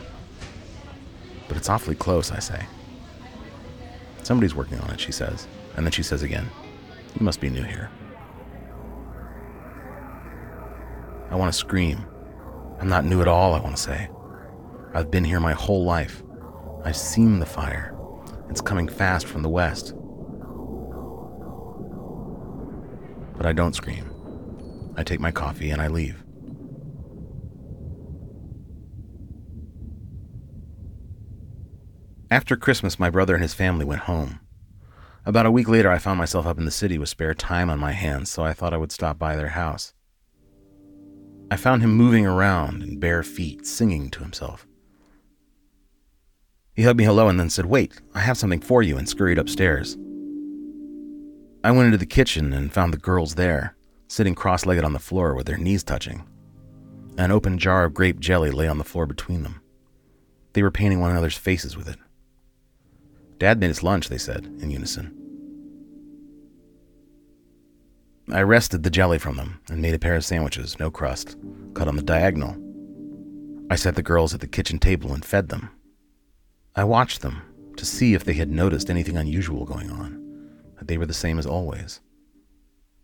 But 1.47 1.57
it's 1.57 1.69
awfully 1.69 1.95
close, 1.95 2.31
I 2.31 2.39
say. 2.39 2.65
Somebody's 4.21 4.55
working 4.55 4.79
on 4.79 4.91
it, 4.91 4.99
she 4.99 5.11
says. 5.11 5.47
And 5.75 5.85
then 5.85 5.91
she 5.91 6.03
says 6.03 6.23
again, 6.23 6.49
You 7.19 7.25
must 7.25 7.41
be 7.41 7.49
new 7.49 7.63
here. 7.63 7.89
I 11.29 11.35
want 11.35 11.51
to 11.51 11.57
scream. 11.57 12.05
I'm 12.79 12.89
not 12.89 13.05
new 13.05 13.21
at 13.21 13.27
all, 13.27 13.53
I 13.53 13.59
want 13.59 13.75
to 13.75 13.81
say. 13.81 14.09
I've 14.95 15.09
been 15.09 15.23
here 15.23 15.39
my 15.39 15.53
whole 15.53 15.83
life. 15.83 16.21
I've 16.85 16.95
seen 16.95 17.39
the 17.39 17.45
fire. 17.45 17.95
It's 18.49 18.61
coming 18.61 18.87
fast 18.87 19.25
from 19.25 19.41
the 19.41 19.49
west. 19.49 19.93
But 23.35 23.47
I 23.47 23.53
don't 23.53 23.73
scream. 23.73 24.11
I 24.95 25.03
take 25.03 25.19
my 25.19 25.31
coffee 25.31 25.71
and 25.71 25.81
I 25.81 25.87
leave. 25.87 26.23
After 32.29 32.55
Christmas, 32.55 32.99
my 32.99 33.09
brother 33.09 33.33
and 33.33 33.41
his 33.41 33.53
family 33.53 33.85
went 33.85 34.01
home. 34.01 34.39
About 35.25 35.45
a 35.45 35.51
week 35.51 35.69
later, 35.69 35.89
I 35.89 35.97
found 35.97 36.19
myself 36.19 36.45
up 36.45 36.59
in 36.59 36.65
the 36.65 36.71
city 36.71 36.97
with 36.97 37.09
spare 37.09 37.33
time 37.33 37.69
on 37.69 37.79
my 37.79 37.93
hands, 37.93 38.29
so 38.29 38.43
I 38.43 38.53
thought 38.53 38.73
I 38.73 38.77
would 38.77 38.91
stop 38.91 39.17
by 39.17 39.35
their 39.35 39.49
house. 39.49 39.93
I 41.49 41.55
found 41.55 41.81
him 41.81 41.93
moving 41.93 42.25
around 42.25 42.83
in 42.83 42.99
bare 42.99 43.23
feet, 43.23 43.65
singing 43.65 44.09
to 44.11 44.19
himself. 44.19 44.67
He 46.75 46.83
hugged 46.83 46.97
me 46.97 47.03
hello 47.03 47.27
and 47.27 47.39
then 47.39 47.49
said, 47.49 47.67
Wait, 47.67 48.01
I 48.15 48.21
have 48.21 48.37
something 48.37 48.59
for 48.59 48.81
you, 48.81 48.97
and 48.97 49.07
scurried 49.07 49.37
upstairs. 49.37 49.95
I 51.63 51.71
went 51.71 51.85
into 51.85 51.97
the 51.97 52.05
kitchen 52.05 52.51
and 52.51 52.73
found 52.73 52.91
the 52.91 52.97
girls 52.97 53.35
there, 53.35 53.75
sitting 54.07 54.35
cross 54.35 54.65
legged 54.65 54.83
on 54.83 54.93
the 54.93 54.99
floor 54.99 55.35
with 55.35 55.45
their 55.45 55.57
knees 55.57 55.83
touching. 55.83 56.27
An 57.17 57.31
open 57.31 57.59
jar 57.59 57.85
of 57.85 57.93
grape 57.93 58.19
jelly 58.19 58.49
lay 58.49 58.67
on 58.67 58.79
the 58.79 58.83
floor 58.83 59.05
between 59.05 59.43
them. 59.43 59.61
They 60.53 60.63
were 60.63 60.71
painting 60.71 60.99
one 60.99 61.11
another's 61.11 61.37
faces 61.37 61.77
with 61.77 61.87
it. 61.87 61.97
Dad 63.37 63.59
made 63.59 63.69
us 63.69 63.83
lunch, 63.83 64.09
they 64.09 64.17
said, 64.17 64.45
in 64.61 64.71
unison. 64.71 65.19
I 68.31 68.41
wrested 68.41 68.83
the 68.83 68.89
jelly 68.89 69.19
from 69.19 69.35
them 69.35 69.61
and 69.69 69.81
made 69.81 69.93
a 69.93 69.99
pair 69.99 70.15
of 70.15 70.25
sandwiches, 70.25 70.79
no 70.79 70.89
crust, 70.89 71.37
cut 71.75 71.87
on 71.87 71.97
the 71.97 72.01
diagonal. 72.01 72.57
I 73.69 73.75
set 73.75 73.95
the 73.95 74.01
girls 74.01 74.33
at 74.33 74.39
the 74.39 74.47
kitchen 74.47 74.79
table 74.79 75.13
and 75.13 75.23
fed 75.23 75.49
them. 75.49 75.69
I 76.75 76.83
watched 76.83 77.21
them 77.21 77.41
to 77.77 77.85
see 77.85 78.15
if 78.15 78.23
they 78.23 78.33
had 78.33 78.49
noticed 78.49 78.89
anything 78.89 79.15
unusual 79.15 79.63
going 79.63 79.91
on, 79.91 80.19
that 80.77 80.87
they 80.87 80.97
were 80.97 81.05
the 81.05 81.13
same 81.13 81.37
as 81.37 81.45
always. 81.45 82.01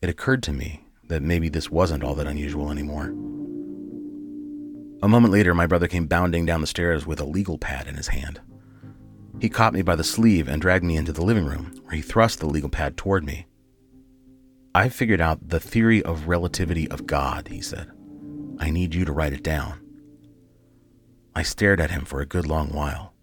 It 0.01 0.09
occurred 0.09 0.41
to 0.43 0.53
me 0.53 0.87
that 1.03 1.21
maybe 1.21 1.49
this 1.49 1.69
wasn't 1.69 2.03
all 2.03 2.15
that 2.15 2.25
unusual 2.25 2.71
anymore. 2.71 3.13
A 5.03 5.07
moment 5.07 5.31
later, 5.31 5.53
my 5.53 5.67
brother 5.67 5.87
came 5.87 6.07
bounding 6.07 6.47
down 6.47 6.61
the 6.61 6.67
stairs 6.67 7.05
with 7.05 7.19
a 7.19 7.25
legal 7.25 7.59
pad 7.59 7.87
in 7.87 7.95
his 7.95 8.07
hand. 8.07 8.41
He 9.39 9.49
caught 9.49 9.73
me 9.73 9.83
by 9.83 9.95
the 9.95 10.03
sleeve 10.03 10.47
and 10.47 10.61
dragged 10.61 10.83
me 10.83 10.97
into 10.97 11.13
the 11.13 11.23
living 11.23 11.45
room, 11.45 11.71
where 11.83 11.95
he 11.95 12.01
thrust 12.01 12.39
the 12.39 12.47
legal 12.47 12.69
pad 12.69 12.97
toward 12.97 13.23
me. 13.23 13.45
I 14.73 14.89
figured 14.89 15.21
out 15.21 15.49
the 15.49 15.59
theory 15.59 16.01
of 16.03 16.27
relativity 16.27 16.89
of 16.89 17.05
God, 17.05 17.47
he 17.49 17.61
said. 17.61 17.91
I 18.59 18.71
need 18.71 18.95
you 18.95 19.05
to 19.05 19.13
write 19.13 19.33
it 19.33 19.43
down. 19.43 19.79
I 21.35 21.43
stared 21.43 21.79
at 21.79 21.91
him 21.91 22.03
for 22.03 22.19
a 22.19 22.25
good 22.25 22.47
long 22.47 22.69
while. 22.69 23.13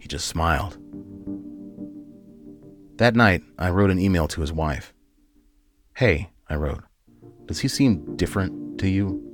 He 0.00 0.08
just 0.08 0.26
smiled. 0.26 0.78
That 2.96 3.14
night, 3.14 3.42
I 3.58 3.70
wrote 3.70 3.90
an 3.90 3.98
email 3.98 4.26
to 4.28 4.40
his 4.40 4.52
wife. 4.52 4.92
Hey, 5.94 6.30
I 6.48 6.56
wrote, 6.56 6.82
does 7.46 7.60
he 7.60 7.68
seem 7.68 8.16
different 8.16 8.78
to 8.80 8.88
you? 8.88 9.26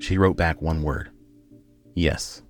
She 0.00 0.18
wrote 0.18 0.36
back 0.36 0.60
one 0.60 0.82
word 0.82 1.10
Yes. 1.94 2.42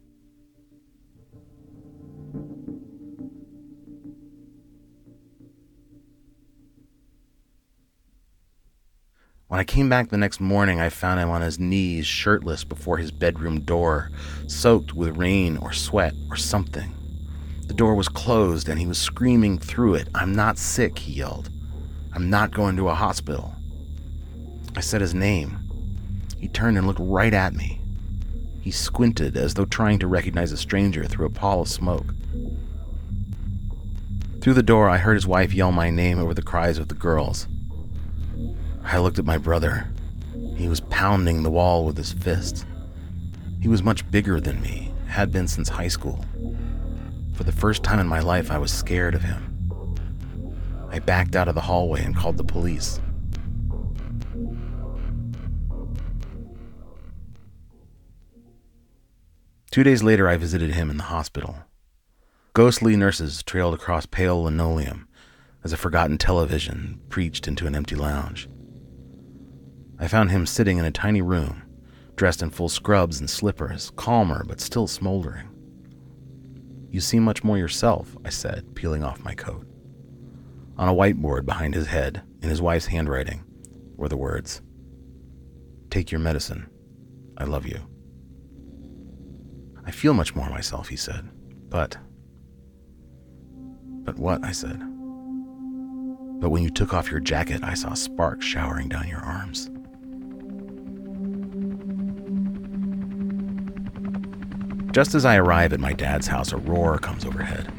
When 9.49 9.59
I 9.59 9.65
came 9.65 9.89
back 9.89 10.11
the 10.11 10.17
next 10.17 10.41
morning, 10.41 10.81
I 10.81 10.91
found 10.91 11.19
him 11.19 11.29
on 11.29 11.43
his 11.43 11.59
knees, 11.59 12.07
shirtless 12.07 12.62
before 12.62 12.99
his 12.99 13.11
bedroom 13.11 13.62
door, 13.62 14.11
soaked 14.47 14.95
with 14.95 15.17
rain 15.17 15.57
or 15.57 15.73
sweat 15.73 16.15
or 16.31 16.37
something. 16.37 16.95
The 17.71 17.77
door 17.77 17.95
was 17.95 18.09
closed 18.09 18.69
and 18.69 18.81
he 18.81 18.87
was 18.89 18.99
screaming 18.99 19.57
through 19.57 19.95
it. 19.95 20.09
I'm 20.12 20.35
not 20.35 20.59
sick, 20.59 20.99
he 20.99 21.12
yelled. 21.12 21.50
I'm 22.12 22.29
not 22.29 22.50
going 22.50 22.77
to 22.77 22.89
a 22.89 22.95
hospital. 22.95 23.55
I 24.75 24.81
said 24.81 25.00
his 25.00 25.15
name. 25.15 25.57
He 26.37 26.49
turned 26.49 26.77
and 26.77 26.85
looked 26.85 26.99
right 27.00 27.33
at 27.33 27.55
me. 27.55 27.81
He 28.61 28.73
squinted 28.73 29.37
as 29.37 29.55
though 29.55 29.67
trying 29.67 30.00
to 30.00 30.09
recognize 30.09 30.50
a 30.50 30.57
stranger 30.57 31.05
through 31.05 31.27
a 31.27 31.31
pall 31.31 31.61
of 31.61 31.69
smoke. 31.69 32.12
Through 34.41 34.55
the 34.55 34.65
door, 34.65 34.91
I 34.91 34.99
heard 34.99 35.15
his 35.15 35.29
wife 35.29 35.55
yell 35.55 35.71
my 35.71 35.91
name 35.91 36.19
over 36.19 36.35
the 36.35 36.43
cries 36.43 36.77
of 36.77 36.89
the 36.89 36.97
girls. 36.97 37.47
I 38.83 38.99
looked 38.99 39.21
at 39.21 39.25
my 39.25 39.39
brother. 39.39 39.87
He 40.57 40.67
was 40.67 40.81
pounding 40.81 41.45
the 41.45 41.53
wall 41.53 41.85
with 41.85 41.97
his 41.97 42.12
fist. 42.12 42.67
He 43.61 43.69
was 43.69 43.85
much 43.85 44.11
bigger 44.11 44.41
than 44.41 44.61
me, 44.61 44.93
had 45.07 45.31
been 45.31 45.47
since 45.47 45.69
high 45.69 45.87
school. 45.87 46.25
For 47.40 47.44
the 47.44 47.52
first 47.52 47.82
time 47.82 47.99
in 47.99 48.06
my 48.06 48.20
life, 48.20 48.50
I 48.50 48.59
was 48.59 48.70
scared 48.70 49.14
of 49.14 49.23
him. 49.23 49.97
I 50.90 50.99
backed 50.99 51.35
out 51.35 51.49
of 51.49 51.54
the 51.54 51.62
hallway 51.62 52.04
and 52.04 52.14
called 52.14 52.37
the 52.37 52.44
police. 52.44 53.00
Two 59.70 59.82
days 59.82 60.02
later, 60.02 60.28
I 60.28 60.37
visited 60.37 60.75
him 60.75 60.90
in 60.90 60.99
the 60.99 61.04
hospital. 61.04 61.56
Ghostly 62.52 62.94
nurses 62.94 63.42
trailed 63.42 63.73
across 63.73 64.04
pale 64.04 64.42
linoleum 64.42 65.09
as 65.64 65.73
a 65.73 65.78
forgotten 65.78 66.18
television 66.18 67.00
preached 67.09 67.49
into 67.49 67.66
an 67.66 67.75
empty 67.75 67.97
lounge. 67.97 68.50
I 69.99 70.09
found 70.09 70.30
him 70.30 70.44
sitting 70.44 70.76
in 70.76 70.85
a 70.85 70.90
tiny 70.90 71.23
room, 71.23 71.62
dressed 72.16 72.42
in 72.42 72.50
full 72.50 72.68
scrubs 72.68 73.18
and 73.18 73.30
slippers, 73.30 73.92
calmer 73.97 74.44
but 74.44 74.61
still 74.61 74.87
smoldering. 74.87 75.50
You 76.90 77.00
seem 77.00 77.23
much 77.23 77.44
more 77.44 77.56
yourself, 77.56 78.16
I 78.25 78.30
said, 78.30 78.75
peeling 78.75 79.04
off 79.04 79.25
my 79.25 79.35
coat. 79.35 79.64
On 80.76 80.88
a 80.88 80.94
whiteboard 80.94 81.47
behind 81.47 81.75
his 81.75 81.87
head, 81.87 82.23
in 82.42 82.49
his 82.49 82.61
wife's 82.61 82.87
handwriting, 82.87 83.44
were 83.97 84.09
the 84.09 84.16
words 84.16 84.62
Take 85.90 86.11
your 86.11 86.20
medicine. 86.20 86.68
I 87.37 87.44
love 87.44 87.66
you. 87.66 87.80
I 89.85 89.90
feel 89.90 90.14
much 90.14 90.35
more 90.35 90.49
myself, 90.49 90.88
he 90.88 90.97
said. 90.97 91.28
But. 91.68 91.97
But 94.04 94.18
what? 94.18 94.44
I 94.44 94.52
said. 94.52 94.78
But 96.40 96.50
when 96.50 96.62
you 96.62 96.70
took 96.70 96.94
off 96.94 97.11
your 97.11 97.20
jacket, 97.20 97.62
I 97.62 97.75
saw 97.75 97.94
sparks 97.94 98.47
showering 98.47 98.88
down 98.88 99.09
your 99.09 99.20
arms. 99.20 99.70
Just 104.92 105.14
as 105.14 105.25
I 105.25 105.37
arrive 105.37 105.73
at 105.73 105.78
my 105.78 105.92
dad's 105.92 106.26
house, 106.26 106.50
a 106.50 106.56
roar 106.56 106.99
comes 106.99 107.25
overhead. 107.25 107.73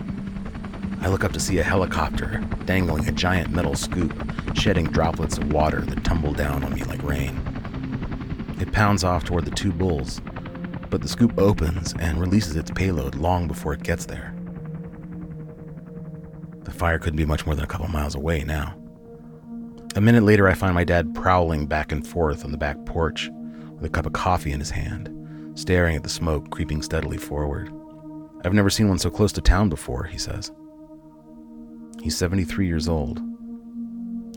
I 1.02 1.10
look 1.10 1.26
up 1.26 1.34
to 1.34 1.42
see 1.42 1.60
a 1.60 1.64
helicopter 1.64 2.42
dangling 2.64 3.06
a 3.06 3.12
giant 3.12 3.52
metal 3.52 3.76
scoop, 3.76 4.14
shedding 4.54 4.86
droplets 4.86 5.38
of 5.38 5.52
water 5.52 5.82
that 5.82 6.06
tumble 6.06 6.32
down 6.32 6.64
on 6.64 6.74
me 6.74 6.84
like 6.84 7.04
rain. 7.04 7.38
It 8.62 8.72
pounds 8.72 9.04
off 9.04 9.26
toward 9.26 9.44
the 9.44 9.52
two 9.52 9.74
bulls, 9.74 10.22
but 10.90 11.02
the 11.02 11.10
scoop 11.10 11.38
opens 11.38 11.94
and 12.00 12.22
releases 12.22 12.56
its 12.56 12.72
payload 12.72 13.16
long 13.16 13.46
before 13.46 13.74
it 13.74 13.84
gets 13.84 14.06
there. 14.06 14.34
The 16.64 16.72
fire 16.72 16.98
couldn't 16.98 17.18
be 17.18 17.26
much 17.26 17.46
more 17.46 17.56
than 17.56 17.66
a 17.66 17.68
couple 17.68 17.90
miles 17.90 18.16
away 18.16 18.46
now. 18.46 18.78
A 19.98 20.02
minute 20.02 20.24
later, 20.24 20.48
I 20.48 20.54
find 20.54 20.74
my 20.74 20.86
dad 20.86 21.14
prowling 21.14 21.66
back 21.66 21.92
and 21.92 22.08
forth 22.08 22.46
on 22.46 22.54
the 22.54 22.58
back 22.58 22.86
porch 22.86 23.30
with 23.74 23.84
a 23.84 23.90
cup 23.90 24.06
of 24.06 24.14
coffee 24.14 24.54
in 24.54 24.60
his 24.62 24.70
hand 24.70 25.18
staring 25.56 25.96
at 25.96 26.04
the 26.04 26.10
smoke 26.10 26.50
creeping 26.50 26.82
steadily 26.82 27.18
forward. 27.18 27.72
I've 28.44 28.54
never 28.54 28.70
seen 28.70 28.90
one 28.90 29.00
so 29.00 29.10
close 29.10 29.32
to 29.34 29.42
town 29.42 29.70
before, 29.70 30.04
he 30.04 30.18
says. 30.18 30.52
He's 32.02 32.18
73 32.18 32.68
years 32.68 32.88
old. 32.88 33.22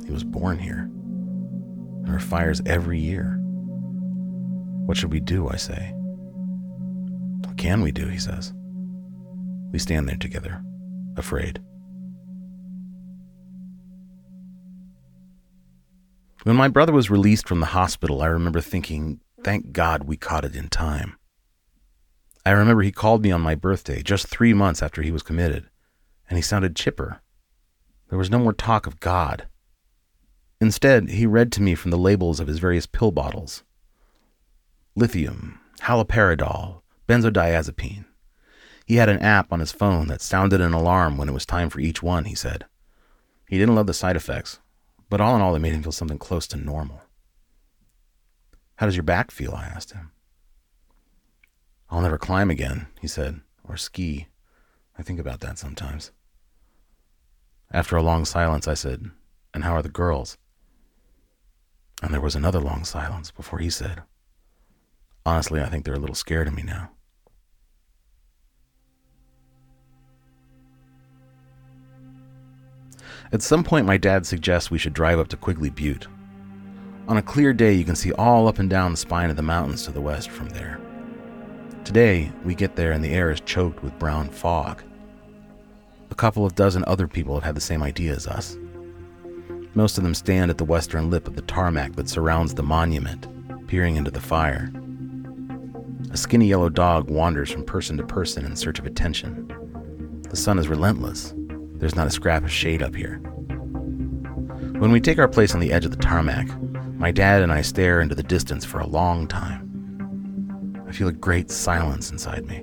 He 0.05 0.13
was 0.13 0.25
born 0.25 0.59
here. 0.59 0.91
There 2.03 2.15
are 2.15 2.21
fires 2.21 2.61
every 2.67 2.99
year. 2.99 3.39
What 4.85 4.97
should 4.99 5.13
we 5.13 5.21
do? 5.21 5.49
I 5.49 5.57
say. 5.57 5.93
What 7.47 7.57
can 7.57 7.81
we 7.81 7.93
do? 7.93 8.07
He 8.09 8.19
says. 8.19 8.53
We 9.73 9.79
stand 9.79 10.09
there 10.09 10.17
together, 10.17 10.63
afraid. 11.17 11.61
When 16.43 16.57
my 16.57 16.69
brother 16.69 16.93
was 16.93 17.11
released 17.11 17.49
from 17.49 17.61
the 17.61 17.67
hospital, 17.67 18.21
I 18.21 18.27
remember 18.27 18.61
thinking, 18.61 19.21
thank 19.45 19.73
God 19.73 20.05
we 20.05 20.17
caught 20.17 20.45
it 20.45 20.57
in 20.57 20.69
time. 20.69 21.17
I 22.47 22.51
remember 22.51 22.83
he 22.83 22.93
called 22.93 23.23
me 23.23 23.31
on 23.31 23.41
my 23.41 23.55
birthday, 23.55 24.03
just 24.03 24.27
three 24.27 24.53
months 24.53 24.83
after 24.83 25.03
he 25.03 25.11
was 25.11 25.23
committed, 25.23 25.69
and 26.29 26.37
he 26.37 26.43
sounded 26.43 26.75
chipper. 26.75 27.21
There 28.09 28.19
was 28.19 28.31
no 28.31 28.39
more 28.39 28.53
talk 28.53 28.87
of 28.87 29.01
God. 29.01 29.47
Instead, 30.61 31.11
he 31.11 31.27
read 31.27 31.53
to 31.53 31.63
me 31.63 31.75
from 31.75 31.91
the 31.91 31.99
labels 31.99 32.41
of 32.41 32.47
his 32.47 32.59
various 32.59 32.87
pill 32.87 33.11
bottles 33.11 33.63
lithium, 34.97 35.61
haloperidol, 35.81 36.81
benzodiazepine. 37.09 38.05
He 38.87 38.97
had 38.97 39.09
an 39.09 39.19
app 39.19 39.53
on 39.53 39.61
his 39.61 39.73
phone 39.73 40.09
that 40.09 40.21
sounded 40.21 40.61
an 40.61 40.73
alarm 40.73 41.17
when 41.17 41.29
it 41.29 41.33
was 41.33 41.47
time 41.47 41.69
for 41.69 41.81
each 41.81 42.03
one, 42.03 42.27
he 42.27 42.35
said. 42.35 42.67
He 43.49 43.59
didn't 43.59 43.75
love 43.75 43.87
the 43.87 43.95
side 43.95 44.15
effects, 44.15 44.61
but 45.11 45.21
all 45.21 45.35
in 45.35 45.43
all, 45.43 45.55
it 45.57 45.61
made 45.61 45.73
him 45.73 45.83
feel 45.83 45.93
something 45.93 46.19
close 46.19 46.47
to 46.49 46.57
normal. 46.57 47.03
How 48.77 48.87
does 48.87 48.97
your 48.97 49.05
back 49.05 49.31
feel? 49.31 49.55
I 49.55 49.65
asked 49.65 49.93
him. 49.93 50.11
I'll 51.91 52.01
never 52.01 52.19
climb 52.19 52.51
again, 52.51 52.89
he 53.01 53.07
said, 53.07 53.41
or 53.63 53.77
ski. 53.77 54.27
I 54.99 55.03
think 55.03 55.21
about 55.21 55.41
that 55.41 55.59
sometimes. 55.59 56.11
After 57.71 57.97
a 57.97 58.03
long 58.03 58.25
silence, 58.25 58.67
I 58.67 58.75
said, 58.75 59.11
And 59.53 59.65
how 59.65 59.75
are 59.75 59.83
the 59.83 59.89
girls? 59.89 60.37
And 62.03 62.13
there 62.13 62.21
was 62.21 62.35
another 62.35 62.61
long 62.61 62.85
silence 62.85 63.31
before 63.31 63.61
he 63.61 63.71
said, 63.71 64.03
Honestly, 65.25 65.61
I 65.61 65.67
think 65.67 65.85
they're 65.85 65.95
a 65.95 65.99
little 66.01 66.15
scared 66.15 66.49
of 66.49 66.55
me 66.55 66.63
now. 66.63 66.91
At 73.33 73.43
some 73.43 73.65
point, 73.65 73.87
my 73.87 73.97
dad 73.97 74.27
suggests 74.27 74.71
we 74.71 74.79
should 74.79 74.93
drive 74.93 75.19
up 75.19 75.29
to 75.29 75.37
Quigley 75.37 75.71
Butte. 75.71 76.07
On 77.07 77.19
a 77.19 77.23
clear 77.23 77.53
day, 77.53 77.75
you 77.75 77.85
can 77.85 77.97
see 77.97 78.13
all 78.13 78.49
up 78.49 78.59
and 78.59 78.71
down 78.71 78.93
the 78.93 78.97
spine 78.97 79.29
of 79.29 79.37
the 79.37 79.43
mountains 79.43 79.85
to 79.85 79.93
the 79.93 80.01
west 80.01 80.31
from 80.31 80.49
there. 80.49 80.81
Today, 81.85 82.33
we 82.45 82.55
get 82.55 82.77
there 82.77 82.93
and 82.93 83.05
the 83.05 83.13
air 83.13 83.31
is 83.31 83.43
choked 83.43 83.83
with 83.83 83.99
brown 83.99 84.31
fog. 84.31 84.83
A 86.11 86.15
couple 86.15 86.47
of 86.47 86.55
dozen 86.55 86.83
other 86.87 87.07
people 87.07 87.35
have 87.35 87.45
had 87.45 87.57
the 87.57 87.61
same 87.61 87.83
idea 87.83 88.15
as 88.15 88.27
us. 88.27 88.57
Most 89.75 89.99
of 89.99 90.05
them 90.05 90.15
stand 90.15 90.51
at 90.51 90.57
the 90.57 90.65
western 90.65 91.11
lip 91.11 91.29
of 91.29 91.37
the 91.37 91.43
tarmac 91.43 91.95
that 91.97 92.09
surrounds 92.09 92.55
the 92.55 92.63
monument, 92.63 93.27
peering 93.67 93.97
into 93.97 94.11
the 94.11 94.21
fire. 94.21 94.73
A 96.11 96.17
skinny 96.17 96.47
yellow 96.47 96.71
dog 96.71 97.11
wanders 97.11 97.51
from 97.51 97.67
person 97.67 97.99
to 97.99 98.05
person 98.05 98.47
in 98.47 98.57
search 98.57 98.79
of 98.79 98.87
attention. 98.87 100.23
The 100.31 100.37
sun 100.37 100.59
is 100.59 100.69
relentless. 100.69 101.35
There's 101.75 101.97
not 101.97 102.07
a 102.07 102.11
scrap 102.11 102.45
of 102.45 102.53
shade 102.53 102.83
up 102.83 102.95
here. 102.95 103.19
When 104.79 104.91
we 104.91 105.01
take 105.01 105.19
our 105.19 105.29
place 105.29 105.55
on 105.55 105.61
the 105.61 105.73
edge 105.73 105.85
of 105.85 105.91
the 105.91 105.99
tarmac, 105.99 106.49
my 107.05 107.13
dad 107.13 107.43
and 107.43 107.53
I 107.53 107.61
stare 107.61 108.01
into 108.01 108.15
the 108.15 108.23
distance 108.23 108.65
for 108.65 108.81
a 108.81 108.87
long 108.87 109.29
time. 109.29 110.87
I 110.89 110.93
feel 110.93 111.09
a 111.09 111.13
great 111.13 111.51
silence 111.51 112.11
inside 112.11 112.47
me. 112.47 112.63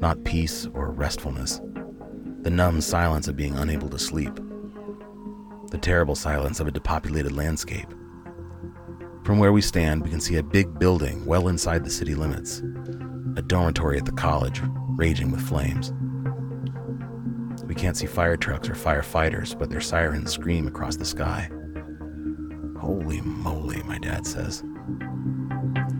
Not 0.00 0.24
peace 0.24 0.66
or 0.74 0.90
restfulness, 0.90 1.60
the 2.42 2.50
numb 2.50 2.80
silence 2.80 3.28
of 3.28 3.36
being 3.36 3.54
unable 3.54 3.88
to 3.90 4.00
sleep, 4.00 4.34
the 5.70 5.78
terrible 5.78 6.16
silence 6.16 6.58
of 6.58 6.66
a 6.66 6.72
depopulated 6.72 7.30
landscape. 7.30 7.86
From 9.22 9.38
where 9.38 9.52
we 9.52 9.62
stand, 9.62 10.02
we 10.02 10.10
can 10.10 10.20
see 10.20 10.38
a 10.38 10.42
big 10.42 10.80
building 10.80 11.24
well 11.24 11.46
inside 11.46 11.84
the 11.84 11.90
city 11.90 12.16
limits, 12.16 12.64
a 13.36 13.42
dormitory 13.42 13.96
at 13.96 14.06
the 14.06 14.10
college, 14.10 14.60
raging 14.96 15.30
with 15.30 15.40
flames. 15.40 15.92
We 17.64 17.76
can't 17.76 17.96
see 17.96 18.06
fire 18.06 18.36
trucks 18.36 18.68
or 18.68 18.74
firefighters, 18.74 19.56
but 19.56 19.70
their 19.70 19.80
sirens 19.80 20.32
scream 20.32 20.66
across 20.66 20.96
the 20.96 21.04
sky. 21.04 21.48
Holy 22.80 23.20
moly, 23.20 23.82
my 23.82 23.98
dad 23.98 24.26
says. 24.26 24.60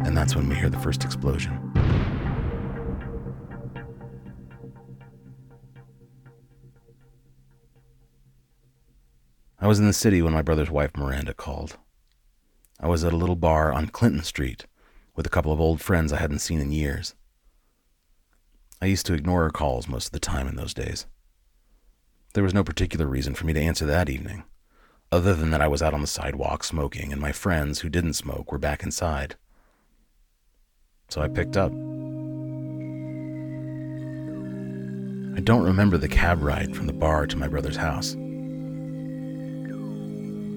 And 0.02 0.16
that's 0.16 0.34
when 0.34 0.48
we 0.48 0.54
hear 0.54 0.70
the 0.70 0.78
first 0.78 1.04
explosion. 1.04 1.58
I 9.58 9.66
was 9.66 9.78
in 9.78 9.86
the 9.86 9.92
city 9.92 10.22
when 10.22 10.32
my 10.32 10.40
brother's 10.40 10.70
wife 10.70 10.96
Miranda 10.96 11.34
called. 11.34 11.76
I 12.80 12.88
was 12.88 13.04
at 13.04 13.12
a 13.12 13.16
little 13.16 13.36
bar 13.36 13.70
on 13.70 13.88
Clinton 13.88 14.22
Street 14.22 14.64
with 15.14 15.26
a 15.26 15.30
couple 15.30 15.52
of 15.52 15.60
old 15.60 15.82
friends 15.82 16.14
I 16.14 16.18
hadn't 16.18 16.38
seen 16.38 16.60
in 16.60 16.72
years. 16.72 17.14
I 18.80 18.86
used 18.86 19.04
to 19.04 19.12
ignore 19.12 19.42
her 19.42 19.50
calls 19.50 19.86
most 19.86 20.06
of 20.06 20.12
the 20.12 20.18
time 20.18 20.48
in 20.48 20.56
those 20.56 20.72
days. 20.72 21.04
There 22.32 22.42
was 22.42 22.54
no 22.54 22.64
particular 22.64 23.06
reason 23.06 23.34
for 23.34 23.44
me 23.44 23.52
to 23.52 23.60
answer 23.60 23.84
that 23.84 24.08
evening, 24.08 24.44
other 25.12 25.34
than 25.34 25.50
that 25.50 25.60
I 25.60 25.66
was 25.66 25.82
out 25.82 25.92
on 25.92 26.00
the 26.00 26.06
sidewalk 26.06 26.62
smoking 26.62 27.12
and 27.12 27.20
my 27.20 27.32
friends 27.32 27.80
who 27.80 27.88
didn't 27.88 28.12
smoke 28.14 28.52
were 28.52 28.58
back 28.58 28.84
inside. 28.84 29.34
So 31.08 31.20
I 31.20 31.26
picked 31.26 31.56
up. 31.56 31.72
I 35.36 35.40
don't 35.40 35.64
remember 35.64 35.96
the 35.96 36.08
cab 36.08 36.42
ride 36.42 36.76
from 36.76 36.86
the 36.86 36.92
bar 36.92 37.26
to 37.26 37.36
my 37.36 37.48
brother's 37.48 37.76
house. 37.76 38.14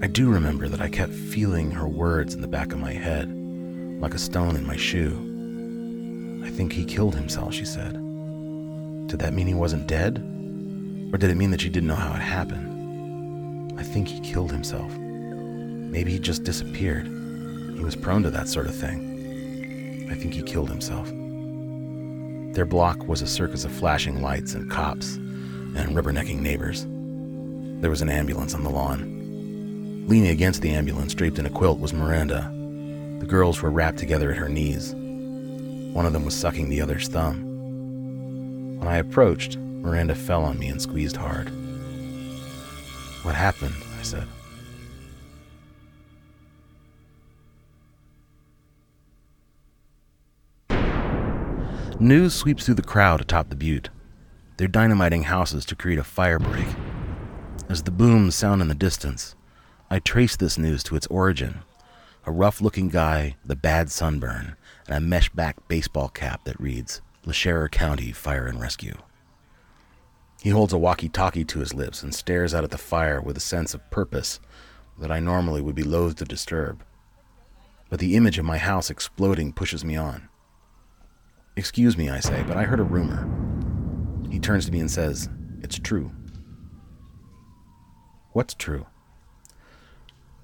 I 0.04 0.08
do 0.08 0.30
remember 0.30 0.68
that 0.68 0.82
I 0.82 0.90
kept 0.90 1.14
feeling 1.14 1.72
her 1.72 1.88
words 1.88 2.36
in 2.36 2.42
the 2.42 2.48
back 2.48 2.74
of 2.74 2.80
my 2.80 2.92
head, 2.92 3.34
like 4.02 4.14
a 4.14 4.20
stone 4.20 4.56
in 4.56 4.68
my 4.68 4.76
shoe. 4.76 5.32
I 6.46 6.50
think 6.52 6.74
he 6.74 6.86
killed 6.86 7.16
himself, 7.16 7.54
she 7.54 7.66
said. 7.66 7.94
Did 9.08 9.20
that 9.20 9.34
mean 9.34 9.48
he 9.48 9.54
wasn't 9.54 9.88
dead? 9.88 10.18
Or 11.12 11.18
did 11.18 11.32
it 11.32 11.38
mean 11.38 11.52
that 11.52 11.62
she 11.62 11.70
didn't 11.70 11.88
know 11.88 11.96
how 11.96 12.14
it 12.14 12.22
happened? 12.22 12.73
I 13.78 13.84
think 13.84 14.08
he 14.08 14.20
killed 14.20 14.52
himself. 14.52 14.92
Maybe 14.98 16.12
he 16.12 16.20
just 16.20 16.44
disappeared. 16.44 17.06
He 17.06 17.84
was 17.84 17.96
prone 17.96 18.24
to 18.24 18.32
that 18.32 18.48
sort 18.48 18.68
of 18.68 18.76
thing. 18.76 20.08
I 20.12 20.16
think 20.16 20.34
he 20.34 20.42
killed 20.42 20.70
himself. 20.70 21.08
Their 22.54 22.66
block 22.66 23.08
was 23.08 23.22
a 23.22 23.28
circus 23.28 23.66
of 23.66 23.72
flashing 23.72 24.22
lights 24.22 24.54
and 24.54 24.70
cops 24.70 25.16
and 25.16 25.96
rubbernecking 25.96 26.40
neighbors. 26.40 26.86
There 27.82 27.90
was 27.90 28.02
an 28.02 28.10
ambulance 28.10 28.54
on 28.54 28.64
the 28.64 28.70
lawn. 28.70 30.06
Leaning 30.08 30.30
against 30.30 30.62
the 30.62 30.74
ambulance, 30.74 31.14
draped 31.14 31.40
in 31.40 31.46
a 31.46 31.50
quilt, 31.50 31.80
was 31.80 31.94
Miranda. 31.94 32.52
The 33.20 33.26
girls 33.26 33.62
were 33.62 33.72
wrapped 33.72 33.98
together 33.98 34.32
at 34.32 34.38
her 34.38 34.50
knees. 34.50 34.94
One 35.94 36.06
of 36.06 36.14
them 36.14 36.26
was 36.26 36.36
sucking 36.36 36.70
the 36.70 36.82
other's 36.82 37.08
thumb. 37.08 38.78
When 38.80 38.88
I 38.88 38.98
approached, 38.98 39.58
Miranda 39.58 40.14
fell 40.14 40.44
on 40.44 40.60
me 40.60 40.68
and 40.68 40.82
squeezed 40.82 41.16
hard. 41.16 41.52
What 43.24 43.36
happened? 43.36 43.76
I 44.00 44.04
said. 44.04 44.28
News 52.00 52.34
sweeps 52.34 52.66
through 52.66 52.76
the 52.76 52.82
crowd 52.82 53.22
atop 53.22 53.50
the 53.50 53.56
butte. 53.56 53.90
They're 54.58 54.68
dynamiting 54.68 55.24
houses 55.24 55.66
to 55.66 55.76
create 55.76 56.00
a 56.00 56.04
fire 56.04 56.40
break. 56.40 56.68
As 57.70 57.84
the 57.84 57.92
booms 57.92 58.36
sound 58.36 58.62
in 58.62 58.68
the 58.68 58.76
distance, 58.76 59.36
I 59.90 60.00
trace 60.00 60.36
this 60.36 60.58
news 60.58 60.84
to 60.84 60.96
its 60.96 61.08
origin 61.08 61.64
a 62.26 62.32
rough 62.32 62.62
looking 62.62 62.90
guy 62.90 63.36
a 63.50 63.56
bad 63.56 63.92
sunburn 63.92 64.56
and 64.88 64.98
a 64.98 65.00
mesh 65.00 65.30
back 65.30 65.68
baseball 65.68 66.10
cap 66.10 66.44
that 66.46 66.60
reads 66.60 67.02
LaSharer 67.26 67.70
County 67.70 68.12
Fire 68.12 68.48
and 68.48 68.60
Rescue. 68.60 68.96
He 70.44 70.50
holds 70.50 70.74
a 70.74 70.78
walkie 70.78 71.08
talkie 71.08 71.46
to 71.46 71.60
his 71.60 71.74
lips 71.74 72.04
and 72.04 72.14
stares 72.14 72.54
out 72.54 72.66
at 72.66 72.72
the 72.72 72.78
fire 72.78 73.22
with 73.22 73.38
a 73.38 73.40
sense 73.40 73.74
of 73.74 73.90
purpose 73.90 74.42
that 75.00 75.10
I 75.10 75.22
normally 75.22 75.62
would 75.62 75.74
be 75.74 75.84
loath 75.84 76.18
to 76.18 76.26
disturb. 76.26 76.84
But 77.90 78.02
the 78.02 78.18
image 78.18 78.38
of 78.38 78.44
my 78.44 78.58
house 78.58 78.90
exploding 78.90 79.54
pushes 79.54 79.86
me 79.86 79.96
on. 79.96 80.28
Excuse 81.56 81.98
me, 81.98 82.10
I 82.10 82.20
say, 82.20 82.44
but 82.46 82.58
I 82.58 82.64
heard 82.64 82.82
a 82.82 82.84
rumor. 82.84 83.26
He 84.30 84.38
turns 84.38 84.66
to 84.66 84.74
me 84.74 84.82
and 84.82 84.92
says, 84.92 85.30
It's 85.62 85.80
true. 85.80 86.12
What's 88.34 88.54
true? 88.54 88.86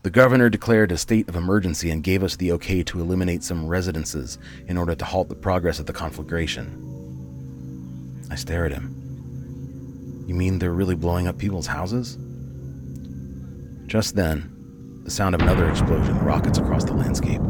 The 0.03 0.11
governor 0.11 0.49
declared 0.49 0.93
a 0.93 0.97
state 0.97 1.27
of 1.27 1.35
emergency 1.35 1.91
and 1.91 2.01
gave 2.01 2.23
us 2.23 2.37
the 2.37 2.53
okay 2.53 2.83
to 2.83 3.01
eliminate 3.01 3.43
some 3.43 3.67
residences 3.67 4.37
in 4.65 4.77
order 4.77 4.95
to 4.95 5.03
halt 5.03 5.27
the 5.27 5.35
progress 5.35 5.77
of 5.77 5.87
the 5.87 5.93
conflagration. 5.93 6.85
I 8.31 8.35
stare 8.35 8.63
at 8.63 8.71
him. 8.71 8.98
You 10.29 10.35
mean 10.35 10.59
they're 10.59 10.71
really 10.71 10.93
blowing 10.93 11.27
up 11.27 11.39
people's 11.39 11.65
houses? 11.65 12.19
Just 13.87 14.15
then, 14.15 15.01
the 15.03 15.09
sound 15.09 15.33
of 15.33 15.41
another 15.41 15.67
explosion 15.67 16.19
rockets 16.19 16.59
across 16.59 16.83
the 16.83 16.93
landscape. 16.93 17.41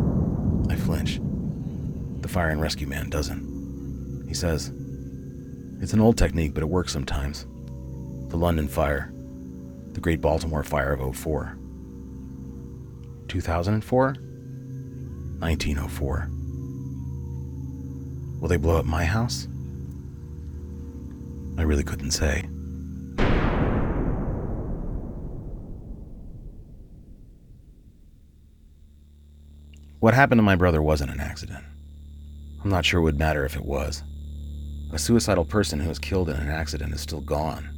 I 0.70 0.78
flinch. 0.78 1.20
The 2.22 2.30
fire 2.30 2.48
and 2.48 2.62
rescue 2.62 2.88
man 2.88 3.10
doesn't. 3.10 4.24
He 4.30 4.34
says, 4.34 4.72
It's 5.82 5.92
an 5.92 6.00
old 6.00 6.18
technique, 6.18 6.54
but 6.54 6.64
it 6.64 6.68
works 6.68 6.94
sometimes. 6.94 7.48
The 8.30 8.38
London 8.38 8.70
fire, 8.70 9.12
the 9.92 10.00
Great 10.00 10.22
Baltimore 10.22 10.64
Fire 10.64 10.94
of 10.94 11.18
04. 11.18 11.58
2004? 13.28 14.06
1904. 14.06 16.30
Will 18.40 18.48
they 18.48 18.56
blow 18.56 18.78
up 18.78 18.86
my 18.86 19.04
house? 19.04 19.50
I 21.58 21.64
really 21.64 21.84
couldn't 21.84 22.12
say. 22.12 22.46
What 30.00 30.14
happened 30.14 30.40
to 30.40 30.44
my 30.44 30.56
brother 30.56 30.82
wasn't 30.82 31.12
an 31.12 31.20
accident. 31.20 31.66
I'm 32.64 32.70
not 32.70 32.86
sure 32.86 33.02
it 33.02 33.04
would 33.04 33.20
matter 33.20 33.44
if 33.44 33.58
it 33.58 33.66
was. 33.66 34.02
A 34.94 34.98
suicidal 34.98 35.44
person 35.44 35.82
who 35.82 35.90
is 35.90 36.00
killed 36.00 36.30
in 36.30 36.38
an 36.38 36.48
accident 36.48 36.94
is 36.94 37.02
still 37.02 37.20
gone. 37.20 37.70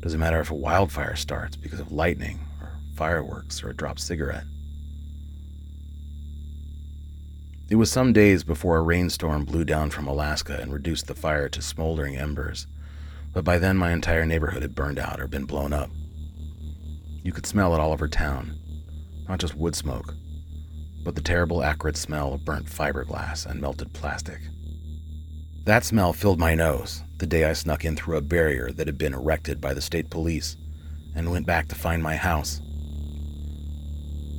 Doesn't 0.00 0.18
matter 0.18 0.40
if 0.40 0.50
a 0.50 0.54
wildfire 0.54 1.16
starts 1.16 1.54
because 1.54 1.80
of 1.80 1.92
lightning 1.92 2.40
or 2.62 2.72
fireworks 2.96 3.62
or 3.62 3.68
a 3.68 3.76
dropped 3.76 4.00
cigarette. 4.00 4.44
It 7.68 7.76
was 7.76 7.92
some 7.92 8.14
days 8.14 8.42
before 8.42 8.78
a 8.78 8.82
rainstorm 8.82 9.44
blew 9.44 9.66
down 9.66 9.90
from 9.90 10.08
Alaska 10.08 10.58
and 10.62 10.72
reduced 10.72 11.08
the 11.08 11.14
fire 11.14 11.50
to 11.50 11.60
smoldering 11.60 12.16
embers, 12.16 12.66
but 13.34 13.44
by 13.44 13.58
then 13.58 13.76
my 13.76 13.92
entire 13.92 14.24
neighborhood 14.24 14.62
had 14.62 14.74
burned 14.74 14.98
out 14.98 15.20
or 15.20 15.28
been 15.28 15.44
blown 15.44 15.74
up. 15.74 15.90
You 17.22 17.32
could 17.32 17.44
smell 17.44 17.74
it 17.74 17.80
all 17.80 17.92
over 17.92 18.08
town, 18.08 18.58
not 19.28 19.40
just 19.40 19.54
wood 19.54 19.76
smoke, 19.76 20.14
but 21.02 21.14
the 21.14 21.20
terrible 21.22 21.62
acrid 21.62 21.96
smell 21.96 22.34
of 22.34 22.44
burnt 22.44 22.66
fiberglass 22.66 23.46
and 23.46 23.60
melted 23.60 23.92
plastic. 23.92 24.40
That 25.64 25.84
smell 25.84 26.12
filled 26.12 26.38
my 26.38 26.54
nose 26.54 27.02
the 27.18 27.26
day 27.26 27.44
I 27.44 27.52
snuck 27.52 27.84
in 27.84 27.96
through 27.96 28.16
a 28.16 28.22
barrier 28.22 28.70
that 28.72 28.86
had 28.86 28.98
been 28.98 29.14
erected 29.14 29.60
by 29.60 29.74
the 29.74 29.80
state 29.80 30.10
police 30.10 30.56
and 31.14 31.30
went 31.30 31.46
back 31.46 31.68
to 31.68 31.74
find 31.74 32.02
my 32.02 32.16
house. 32.16 32.60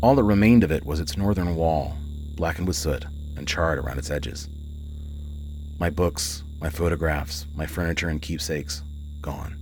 All 0.02 0.16
that 0.16 0.24
remained 0.24 0.64
of 0.64 0.72
it 0.72 0.84
was 0.84 1.00
its 1.00 1.16
northern 1.16 1.56
wall, 1.56 1.96
blackened 2.36 2.68
with 2.68 2.76
soot 2.76 3.06
and 3.38 3.48
charred 3.48 3.78
around 3.78 4.00
its 4.00 4.10
edges. 4.10 4.50
My 5.80 5.90
books, 5.90 6.44
my 6.60 6.70
photographs, 6.70 7.46
my 7.56 7.68
furniture 7.68 8.10
and 8.10 8.22
keepsakes, 8.22 8.82
gone. 9.22 9.58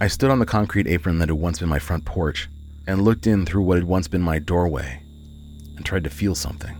I 0.00 0.06
stood 0.06 0.30
on 0.30 0.38
the 0.38 0.46
concrete 0.46 0.86
apron 0.86 1.18
that 1.18 1.28
had 1.28 1.38
once 1.38 1.58
been 1.58 1.68
my 1.68 1.78
front 1.78 2.04
porch 2.04 2.48
and 2.86 3.02
looked 3.02 3.26
in 3.26 3.44
through 3.44 3.62
what 3.62 3.78
had 3.78 3.84
once 3.84 4.08
been 4.08 4.22
my 4.22 4.38
doorway 4.38 5.02
and 5.80 5.86
tried 5.86 6.04
to 6.04 6.10
feel 6.10 6.34
something. 6.34 6.76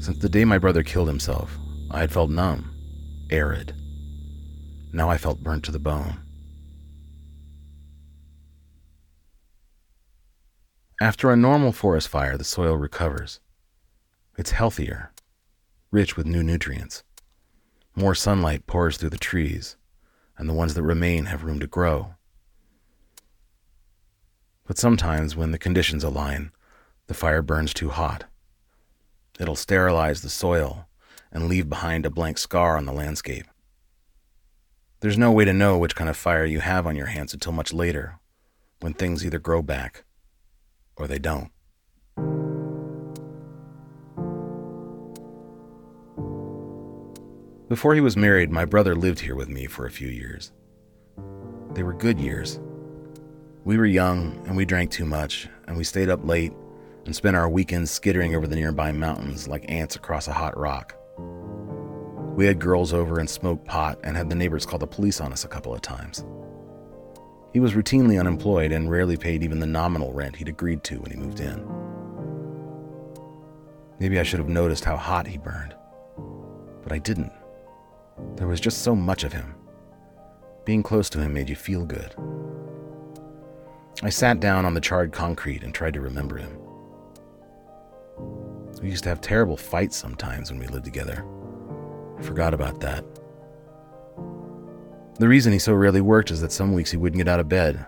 Since 0.00 0.20
the 0.20 0.28
day 0.30 0.46
my 0.46 0.56
brother 0.56 0.82
killed 0.82 1.06
himself, 1.06 1.54
I 1.90 2.00
had 2.00 2.10
felt 2.10 2.30
numb, 2.30 2.74
arid. 3.28 3.74
Now 4.90 5.10
I 5.10 5.18
felt 5.18 5.42
burnt 5.42 5.66
to 5.66 5.70
the 5.70 5.78
bone. 5.78 6.18
After 10.98 11.30
a 11.30 11.36
normal 11.36 11.72
forest 11.72 12.08
fire, 12.08 12.38
the 12.38 12.44
soil 12.44 12.74
recovers. 12.78 13.40
It's 14.38 14.52
healthier, 14.52 15.12
rich 15.90 16.16
with 16.16 16.24
new 16.24 16.42
nutrients. 16.42 17.02
More 17.94 18.14
sunlight 18.14 18.66
pours 18.66 18.96
through 18.96 19.10
the 19.10 19.18
trees, 19.18 19.76
and 20.38 20.48
the 20.48 20.54
ones 20.54 20.72
that 20.72 20.82
remain 20.82 21.26
have 21.26 21.44
room 21.44 21.60
to 21.60 21.66
grow. 21.66 22.14
But 24.66 24.78
sometimes, 24.78 25.36
when 25.36 25.52
the 25.52 25.58
conditions 25.58 26.02
align, 26.02 26.50
the 27.06 27.14
fire 27.14 27.42
burns 27.42 27.72
too 27.72 27.90
hot. 27.90 28.24
It'll 29.38 29.54
sterilize 29.54 30.22
the 30.22 30.28
soil 30.28 30.88
and 31.30 31.48
leave 31.48 31.68
behind 31.68 32.04
a 32.04 32.10
blank 32.10 32.38
scar 32.38 32.76
on 32.76 32.84
the 32.84 32.92
landscape. 32.92 33.46
There's 35.00 35.18
no 35.18 35.30
way 35.30 35.44
to 35.44 35.52
know 35.52 35.78
which 35.78 35.94
kind 35.94 36.10
of 36.10 36.16
fire 36.16 36.44
you 36.44 36.60
have 36.60 36.86
on 36.86 36.96
your 36.96 37.06
hands 37.06 37.32
until 37.32 37.52
much 37.52 37.72
later, 37.72 38.18
when 38.80 38.92
things 38.92 39.24
either 39.24 39.38
grow 39.38 39.62
back 39.62 40.04
or 40.96 41.06
they 41.06 41.18
don't. 41.18 41.50
Before 47.68 47.94
he 47.94 48.00
was 48.00 48.16
married, 48.16 48.50
my 48.50 48.64
brother 48.64 48.94
lived 48.94 49.20
here 49.20 49.34
with 49.34 49.48
me 49.48 49.66
for 49.66 49.86
a 49.86 49.90
few 49.90 50.08
years. 50.08 50.52
They 51.72 51.82
were 51.82 51.92
good 51.92 52.18
years. 52.18 52.58
We 53.66 53.78
were 53.78 53.86
young 53.86 54.40
and 54.46 54.56
we 54.56 54.64
drank 54.64 54.92
too 54.92 55.04
much, 55.04 55.48
and 55.66 55.76
we 55.76 55.82
stayed 55.82 56.08
up 56.08 56.24
late 56.24 56.52
and 57.04 57.16
spent 57.16 57.34
our 57.34 57.48
weekends 57.48 57.90
skittering 57.90 58.36
over 58.36 58.46
the 58.46 58.54
nearby 58.54 58.92
mountains 58.92 59.48
like 59.48 59.68
ants 59.68 59.96
across 59.96 60.28
a 60.28 60.32
hot 60.32 60.56
rock. 60.56 60.94
We 62.36 62.46
had 62.46 62.60
girls 62.60 62.92
over 62.92 63.18
and 63.18 63.28
smoked 63.28 63.64
pot 63.64 63.98
and 64.04 64.16
had 64.16 64.30
the 64.30 64.36
neighbors 64.36 64.66
call 64.66 64.78
the 64.78 64.86
police 64.86 65.20
on 65.20 65.32
us 65.32 65.44
a 65.44 65.48
couple 65.48 65.74
of 65.74 65.82
times. 65.82 66.24
He 67.52 67.58
was 67.58 67.72
routinely 67.72 68.20
unemployed 68.20 68.70
and 68.70 68.88
rarely 68.88 69.16
paid 69.16 69.42
even 69.42 69.58
the 69.58 69.66
nominal 69.66 70.12
rent 70.12 70.36
he'd 70.36 70.48
agreed 70.48 70.84
to 70.84 71.00
when 71.00 71.10
he 71.10 71.16
moved 71.16 71.40
in. 71.40 71.68
Maybe 73.98 74.20
I 74.20 74.22
should 74.22 74.38
have 74.38 74.48
noticed 74.48 74.84
how 74.84 74.96
hot 74.96 75.26
he 75.26 75.38
burned, 75.38 75.74
but 76.84 76.92
I 76.92 76.98
didn't. 76.98 77.32
There 78.36 78.46
was 78.46 78.60
just 78.60 78.82
so 78.82 78.94
much 78.94 79.24
of 79.24 79.32
him. 79.32 79.56
Being 80.64 80.84
close 80.84 81.10
to 81.10 81.20
him 81.20 81.34
made 81.34 81.48
you 81.48 81.56
feel 81.56 81.84
good. 81.84 82.14
I 84.02 84.10
sat 84.10 84.40
down 84.40 84.66
on 84.66 84.74
the 84.74 84.80
charred 84.80 85.12
concrete 85.12 85.62
and 85.62 85.74
tried 85.74 85.94
to 85.94 86.00
remember 86.00 86.36
him. 86.36 86.58
We 88.82 88.90
used 88.90 89.04
to 89.04 89.08
have 89.08 89.20
terrible 89.20 89.56
fights 89.56 89.96
sometimes 89.96 90.50
when 90.50 90.60
we 90.60 90.66
lived 90.66 90.84
together. 90.84 91.24
I 92.18 92.22
forgot 92.22 92.52
about 92.52 92.80
that. 92.80 93.04
The 95.18 95.28
reason 95.28 95.52
he 95.52 95.58
so 95.58 95.72
rarely 95.72 96.02
worked 96.02 96.30
is 96.30 96.42
that 96.42 96.52
some 96.52 96.74
weeks 96.74 96.90
he 96.90 96.98
wouldn't 96.98 97.18
get 97.18 97.28
out 97.28 97.40
of 97.40 97.48
bed. 97.48 97.86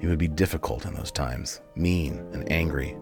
He 0.00 0.06
would 0.06 0.18
be 0.18 0.28
difficult 0.28 0.86
in 0.86 0.94
those 0.94 1.10
times, 1.10 1.60
mean 1.74 2.24
and 2.32 2.50
angry. 2.52 2.96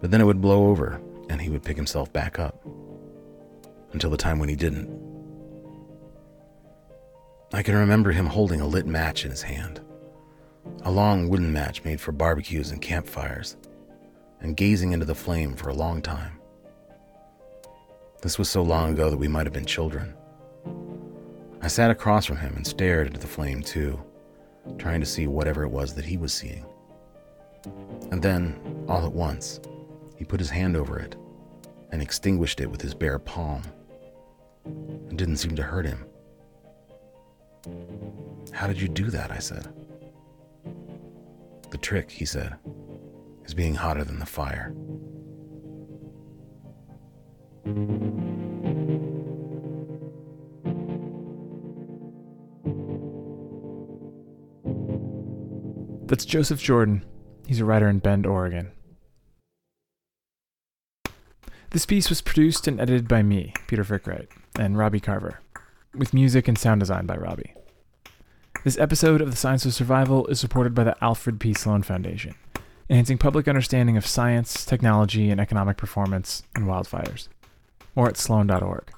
But 0.00 0.10
then 0.10 0.20
it 0.20 0.24
would 0.24 0.42
blow 0.42 0.66
over, 0.66 1.00
and 1.30 1.40
he 1.40 1.48
would 1.48 1.62
pick 1.62 1.76
himself 1.76 2.12
back 2.12 2.38
up. 2.38 2.62
Until 3.92 4.10
the 4.10 4.18
time 4.18 4.38
when 4.38 4.50
he 4.50 4.56
didn't. 4.56 4.90
I 7.54 7.62
can 7.62 7.76
remember 7.76 8.12
him 8.12 8.26
holding 8.26 8.60
a 8.60 8.66
lit 8.66 8.86
match 8.86 9.24
in 9.24 9.30
his 9.30 9.42
hand. 9.42 9.80
A 10.82 10.90
long 10.90 11.28
wooden 11.28 11.52
match 11.52 11.84
made 11.84 12.00
for 12.00 12.12
barbecues 12.12 12.70
and 12.70 12.80
campfires, 12.80 13.56
and 14.40 14.56
gazing 14.56 14.92
into 14.92 15.06
the 15.06 15.14
flame 15.14 15.54
for 15.54 15.68
a 15.68 15.74
long 15.74 16.02
time. 16.02 16.38
This 18.22 18.38
was 18.38 18.48
so 18.48 18.62
long 18.62 18.92
ago 18.92 19.10
that 19.10 19.16
we 19.16 19.28
might 19.28 19.46
have 19.46 19.52
been 19.52 19.66
children. 19.66 20.14
I 21.60 21.68
sat 21.68 21.90
across 21.90 22.26
from 22.26 22.36
him 22.36 22.54
and 22.56 22.66
stared 22.66 23.06
into 23.06 23.20
the 23.20 23.26
flame 23.26 23.62
too, 23.62 24.02
trying 24.78 25.00
to 25.00 25.06
see 25.06 25.26
whatever 25.26 25.62
it 25.62 25.70
was 25.70 25.94
that 25.94 26.04
he 26.04 26.16
was 26.16 26.32
seeing. 26.32 26.64
And 28.10 28.22
then, 28.22 28.84
all 28.88 29.04
at 29.04 29.12
once, 29.12 29.60
he 30.16 30.24
put 30.24 30.40
his 30.40 30.50
hand 30.50 30.76
over 30.76 30.98
it 30.98 31.16
and 31.90 32.02
extinguished 32.02 32.60
it 32.60 32.70
with 32.70 32.80
his 32.80 32.94
bare 32.94 33.18
palm. 33.18 33.62
It 35.10 35.16
didn't 35.16 35.36
seem 35.36 35.56
to 35.56 35.62
hurt 35.62 35.86
him. 35.86 36.04
How 38.52 38.66
did 38.66 38.80
you 38.80 38.88
do 38.88 39.10
that? 39.10 39.30
I 39.30 39.38
said. 39.38 39.68
The 41.74 41.78
trick, 41.78 42.12
he 42.12 42.24
said, 42.24 42.54
is 43.44 43.52
being 43.52 43.74
hotter 43.74 44.04
than 44.04 44.20
the 44.20 44.26
fire. 44.26 44.72
That's 56.06 56.24
Joseph 56.24 56.62
Jordan. 56.62 57.04
He's 57.44 57.58
a 57.58 57.64
writer 57.64 57.88
in 57.88 57.98
Bend, 57.98 58.24
Oregon. 58.24 58.70
This 61.70 61.86
piece 61.86 62.08
was 62.08 62.20
produced 62.20 62.68
and 62.68 62.80
edited 62.80 63.08
by 63.08 63.24
me, 63.24 63.52
Peter 63.66 63.82
Frick-Wright, 63.82 64.28
and 64.60 64.78
Robbie 64.78 65.00
Carver, 65.00 65.40
with 65.92 66.14
music 66.14 66.46
and 66.46 66.56
sound 66.56 66.78
design 66.78 67.06
by 67.06 67.16
Robbie. 67.16 67.52
This 68.64 68.78
episode 68.78 69.20
of 69.20 69.30
The 69.30 69.36
Science 69.36 69.66
of 69.66 69.74
Survival 69.74 70.26
is 70.28 70.40
supported 70.40 70.74
by 70.74 70.84
the 70.84 70.96
Alfred 71.04 71.38
P. 71.38 71.52
Sloan 71.52 71.82
Foundation, 71.82 72.34
enhancing 72.88 73.18
public 73.18 73.46
understanding 73.46 73.98
of 73.98 74.06
science, 74.06 74.64
technology, 74.64 75.28
and 75.28 75.38
economic 75.38 75.76
performance 75.76 76.44
in 76.56 76.64
wildfires. 76.64 77.28
More 77.94 78.08
at 78.08 78.16
sloan.org. 78.16 78.90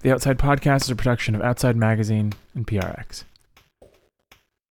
The 0.00 0.12
Outside 0.12 0.40
Podcast 0.40 0.82
is 0.82 0.90
a 0.90 0.96
production 0.96 1.36
of 1.36 1.40
Outside 1.40 1.76
Magazine 1.76 2.32
and 2.56 2.66
PRX. 2.66 3.22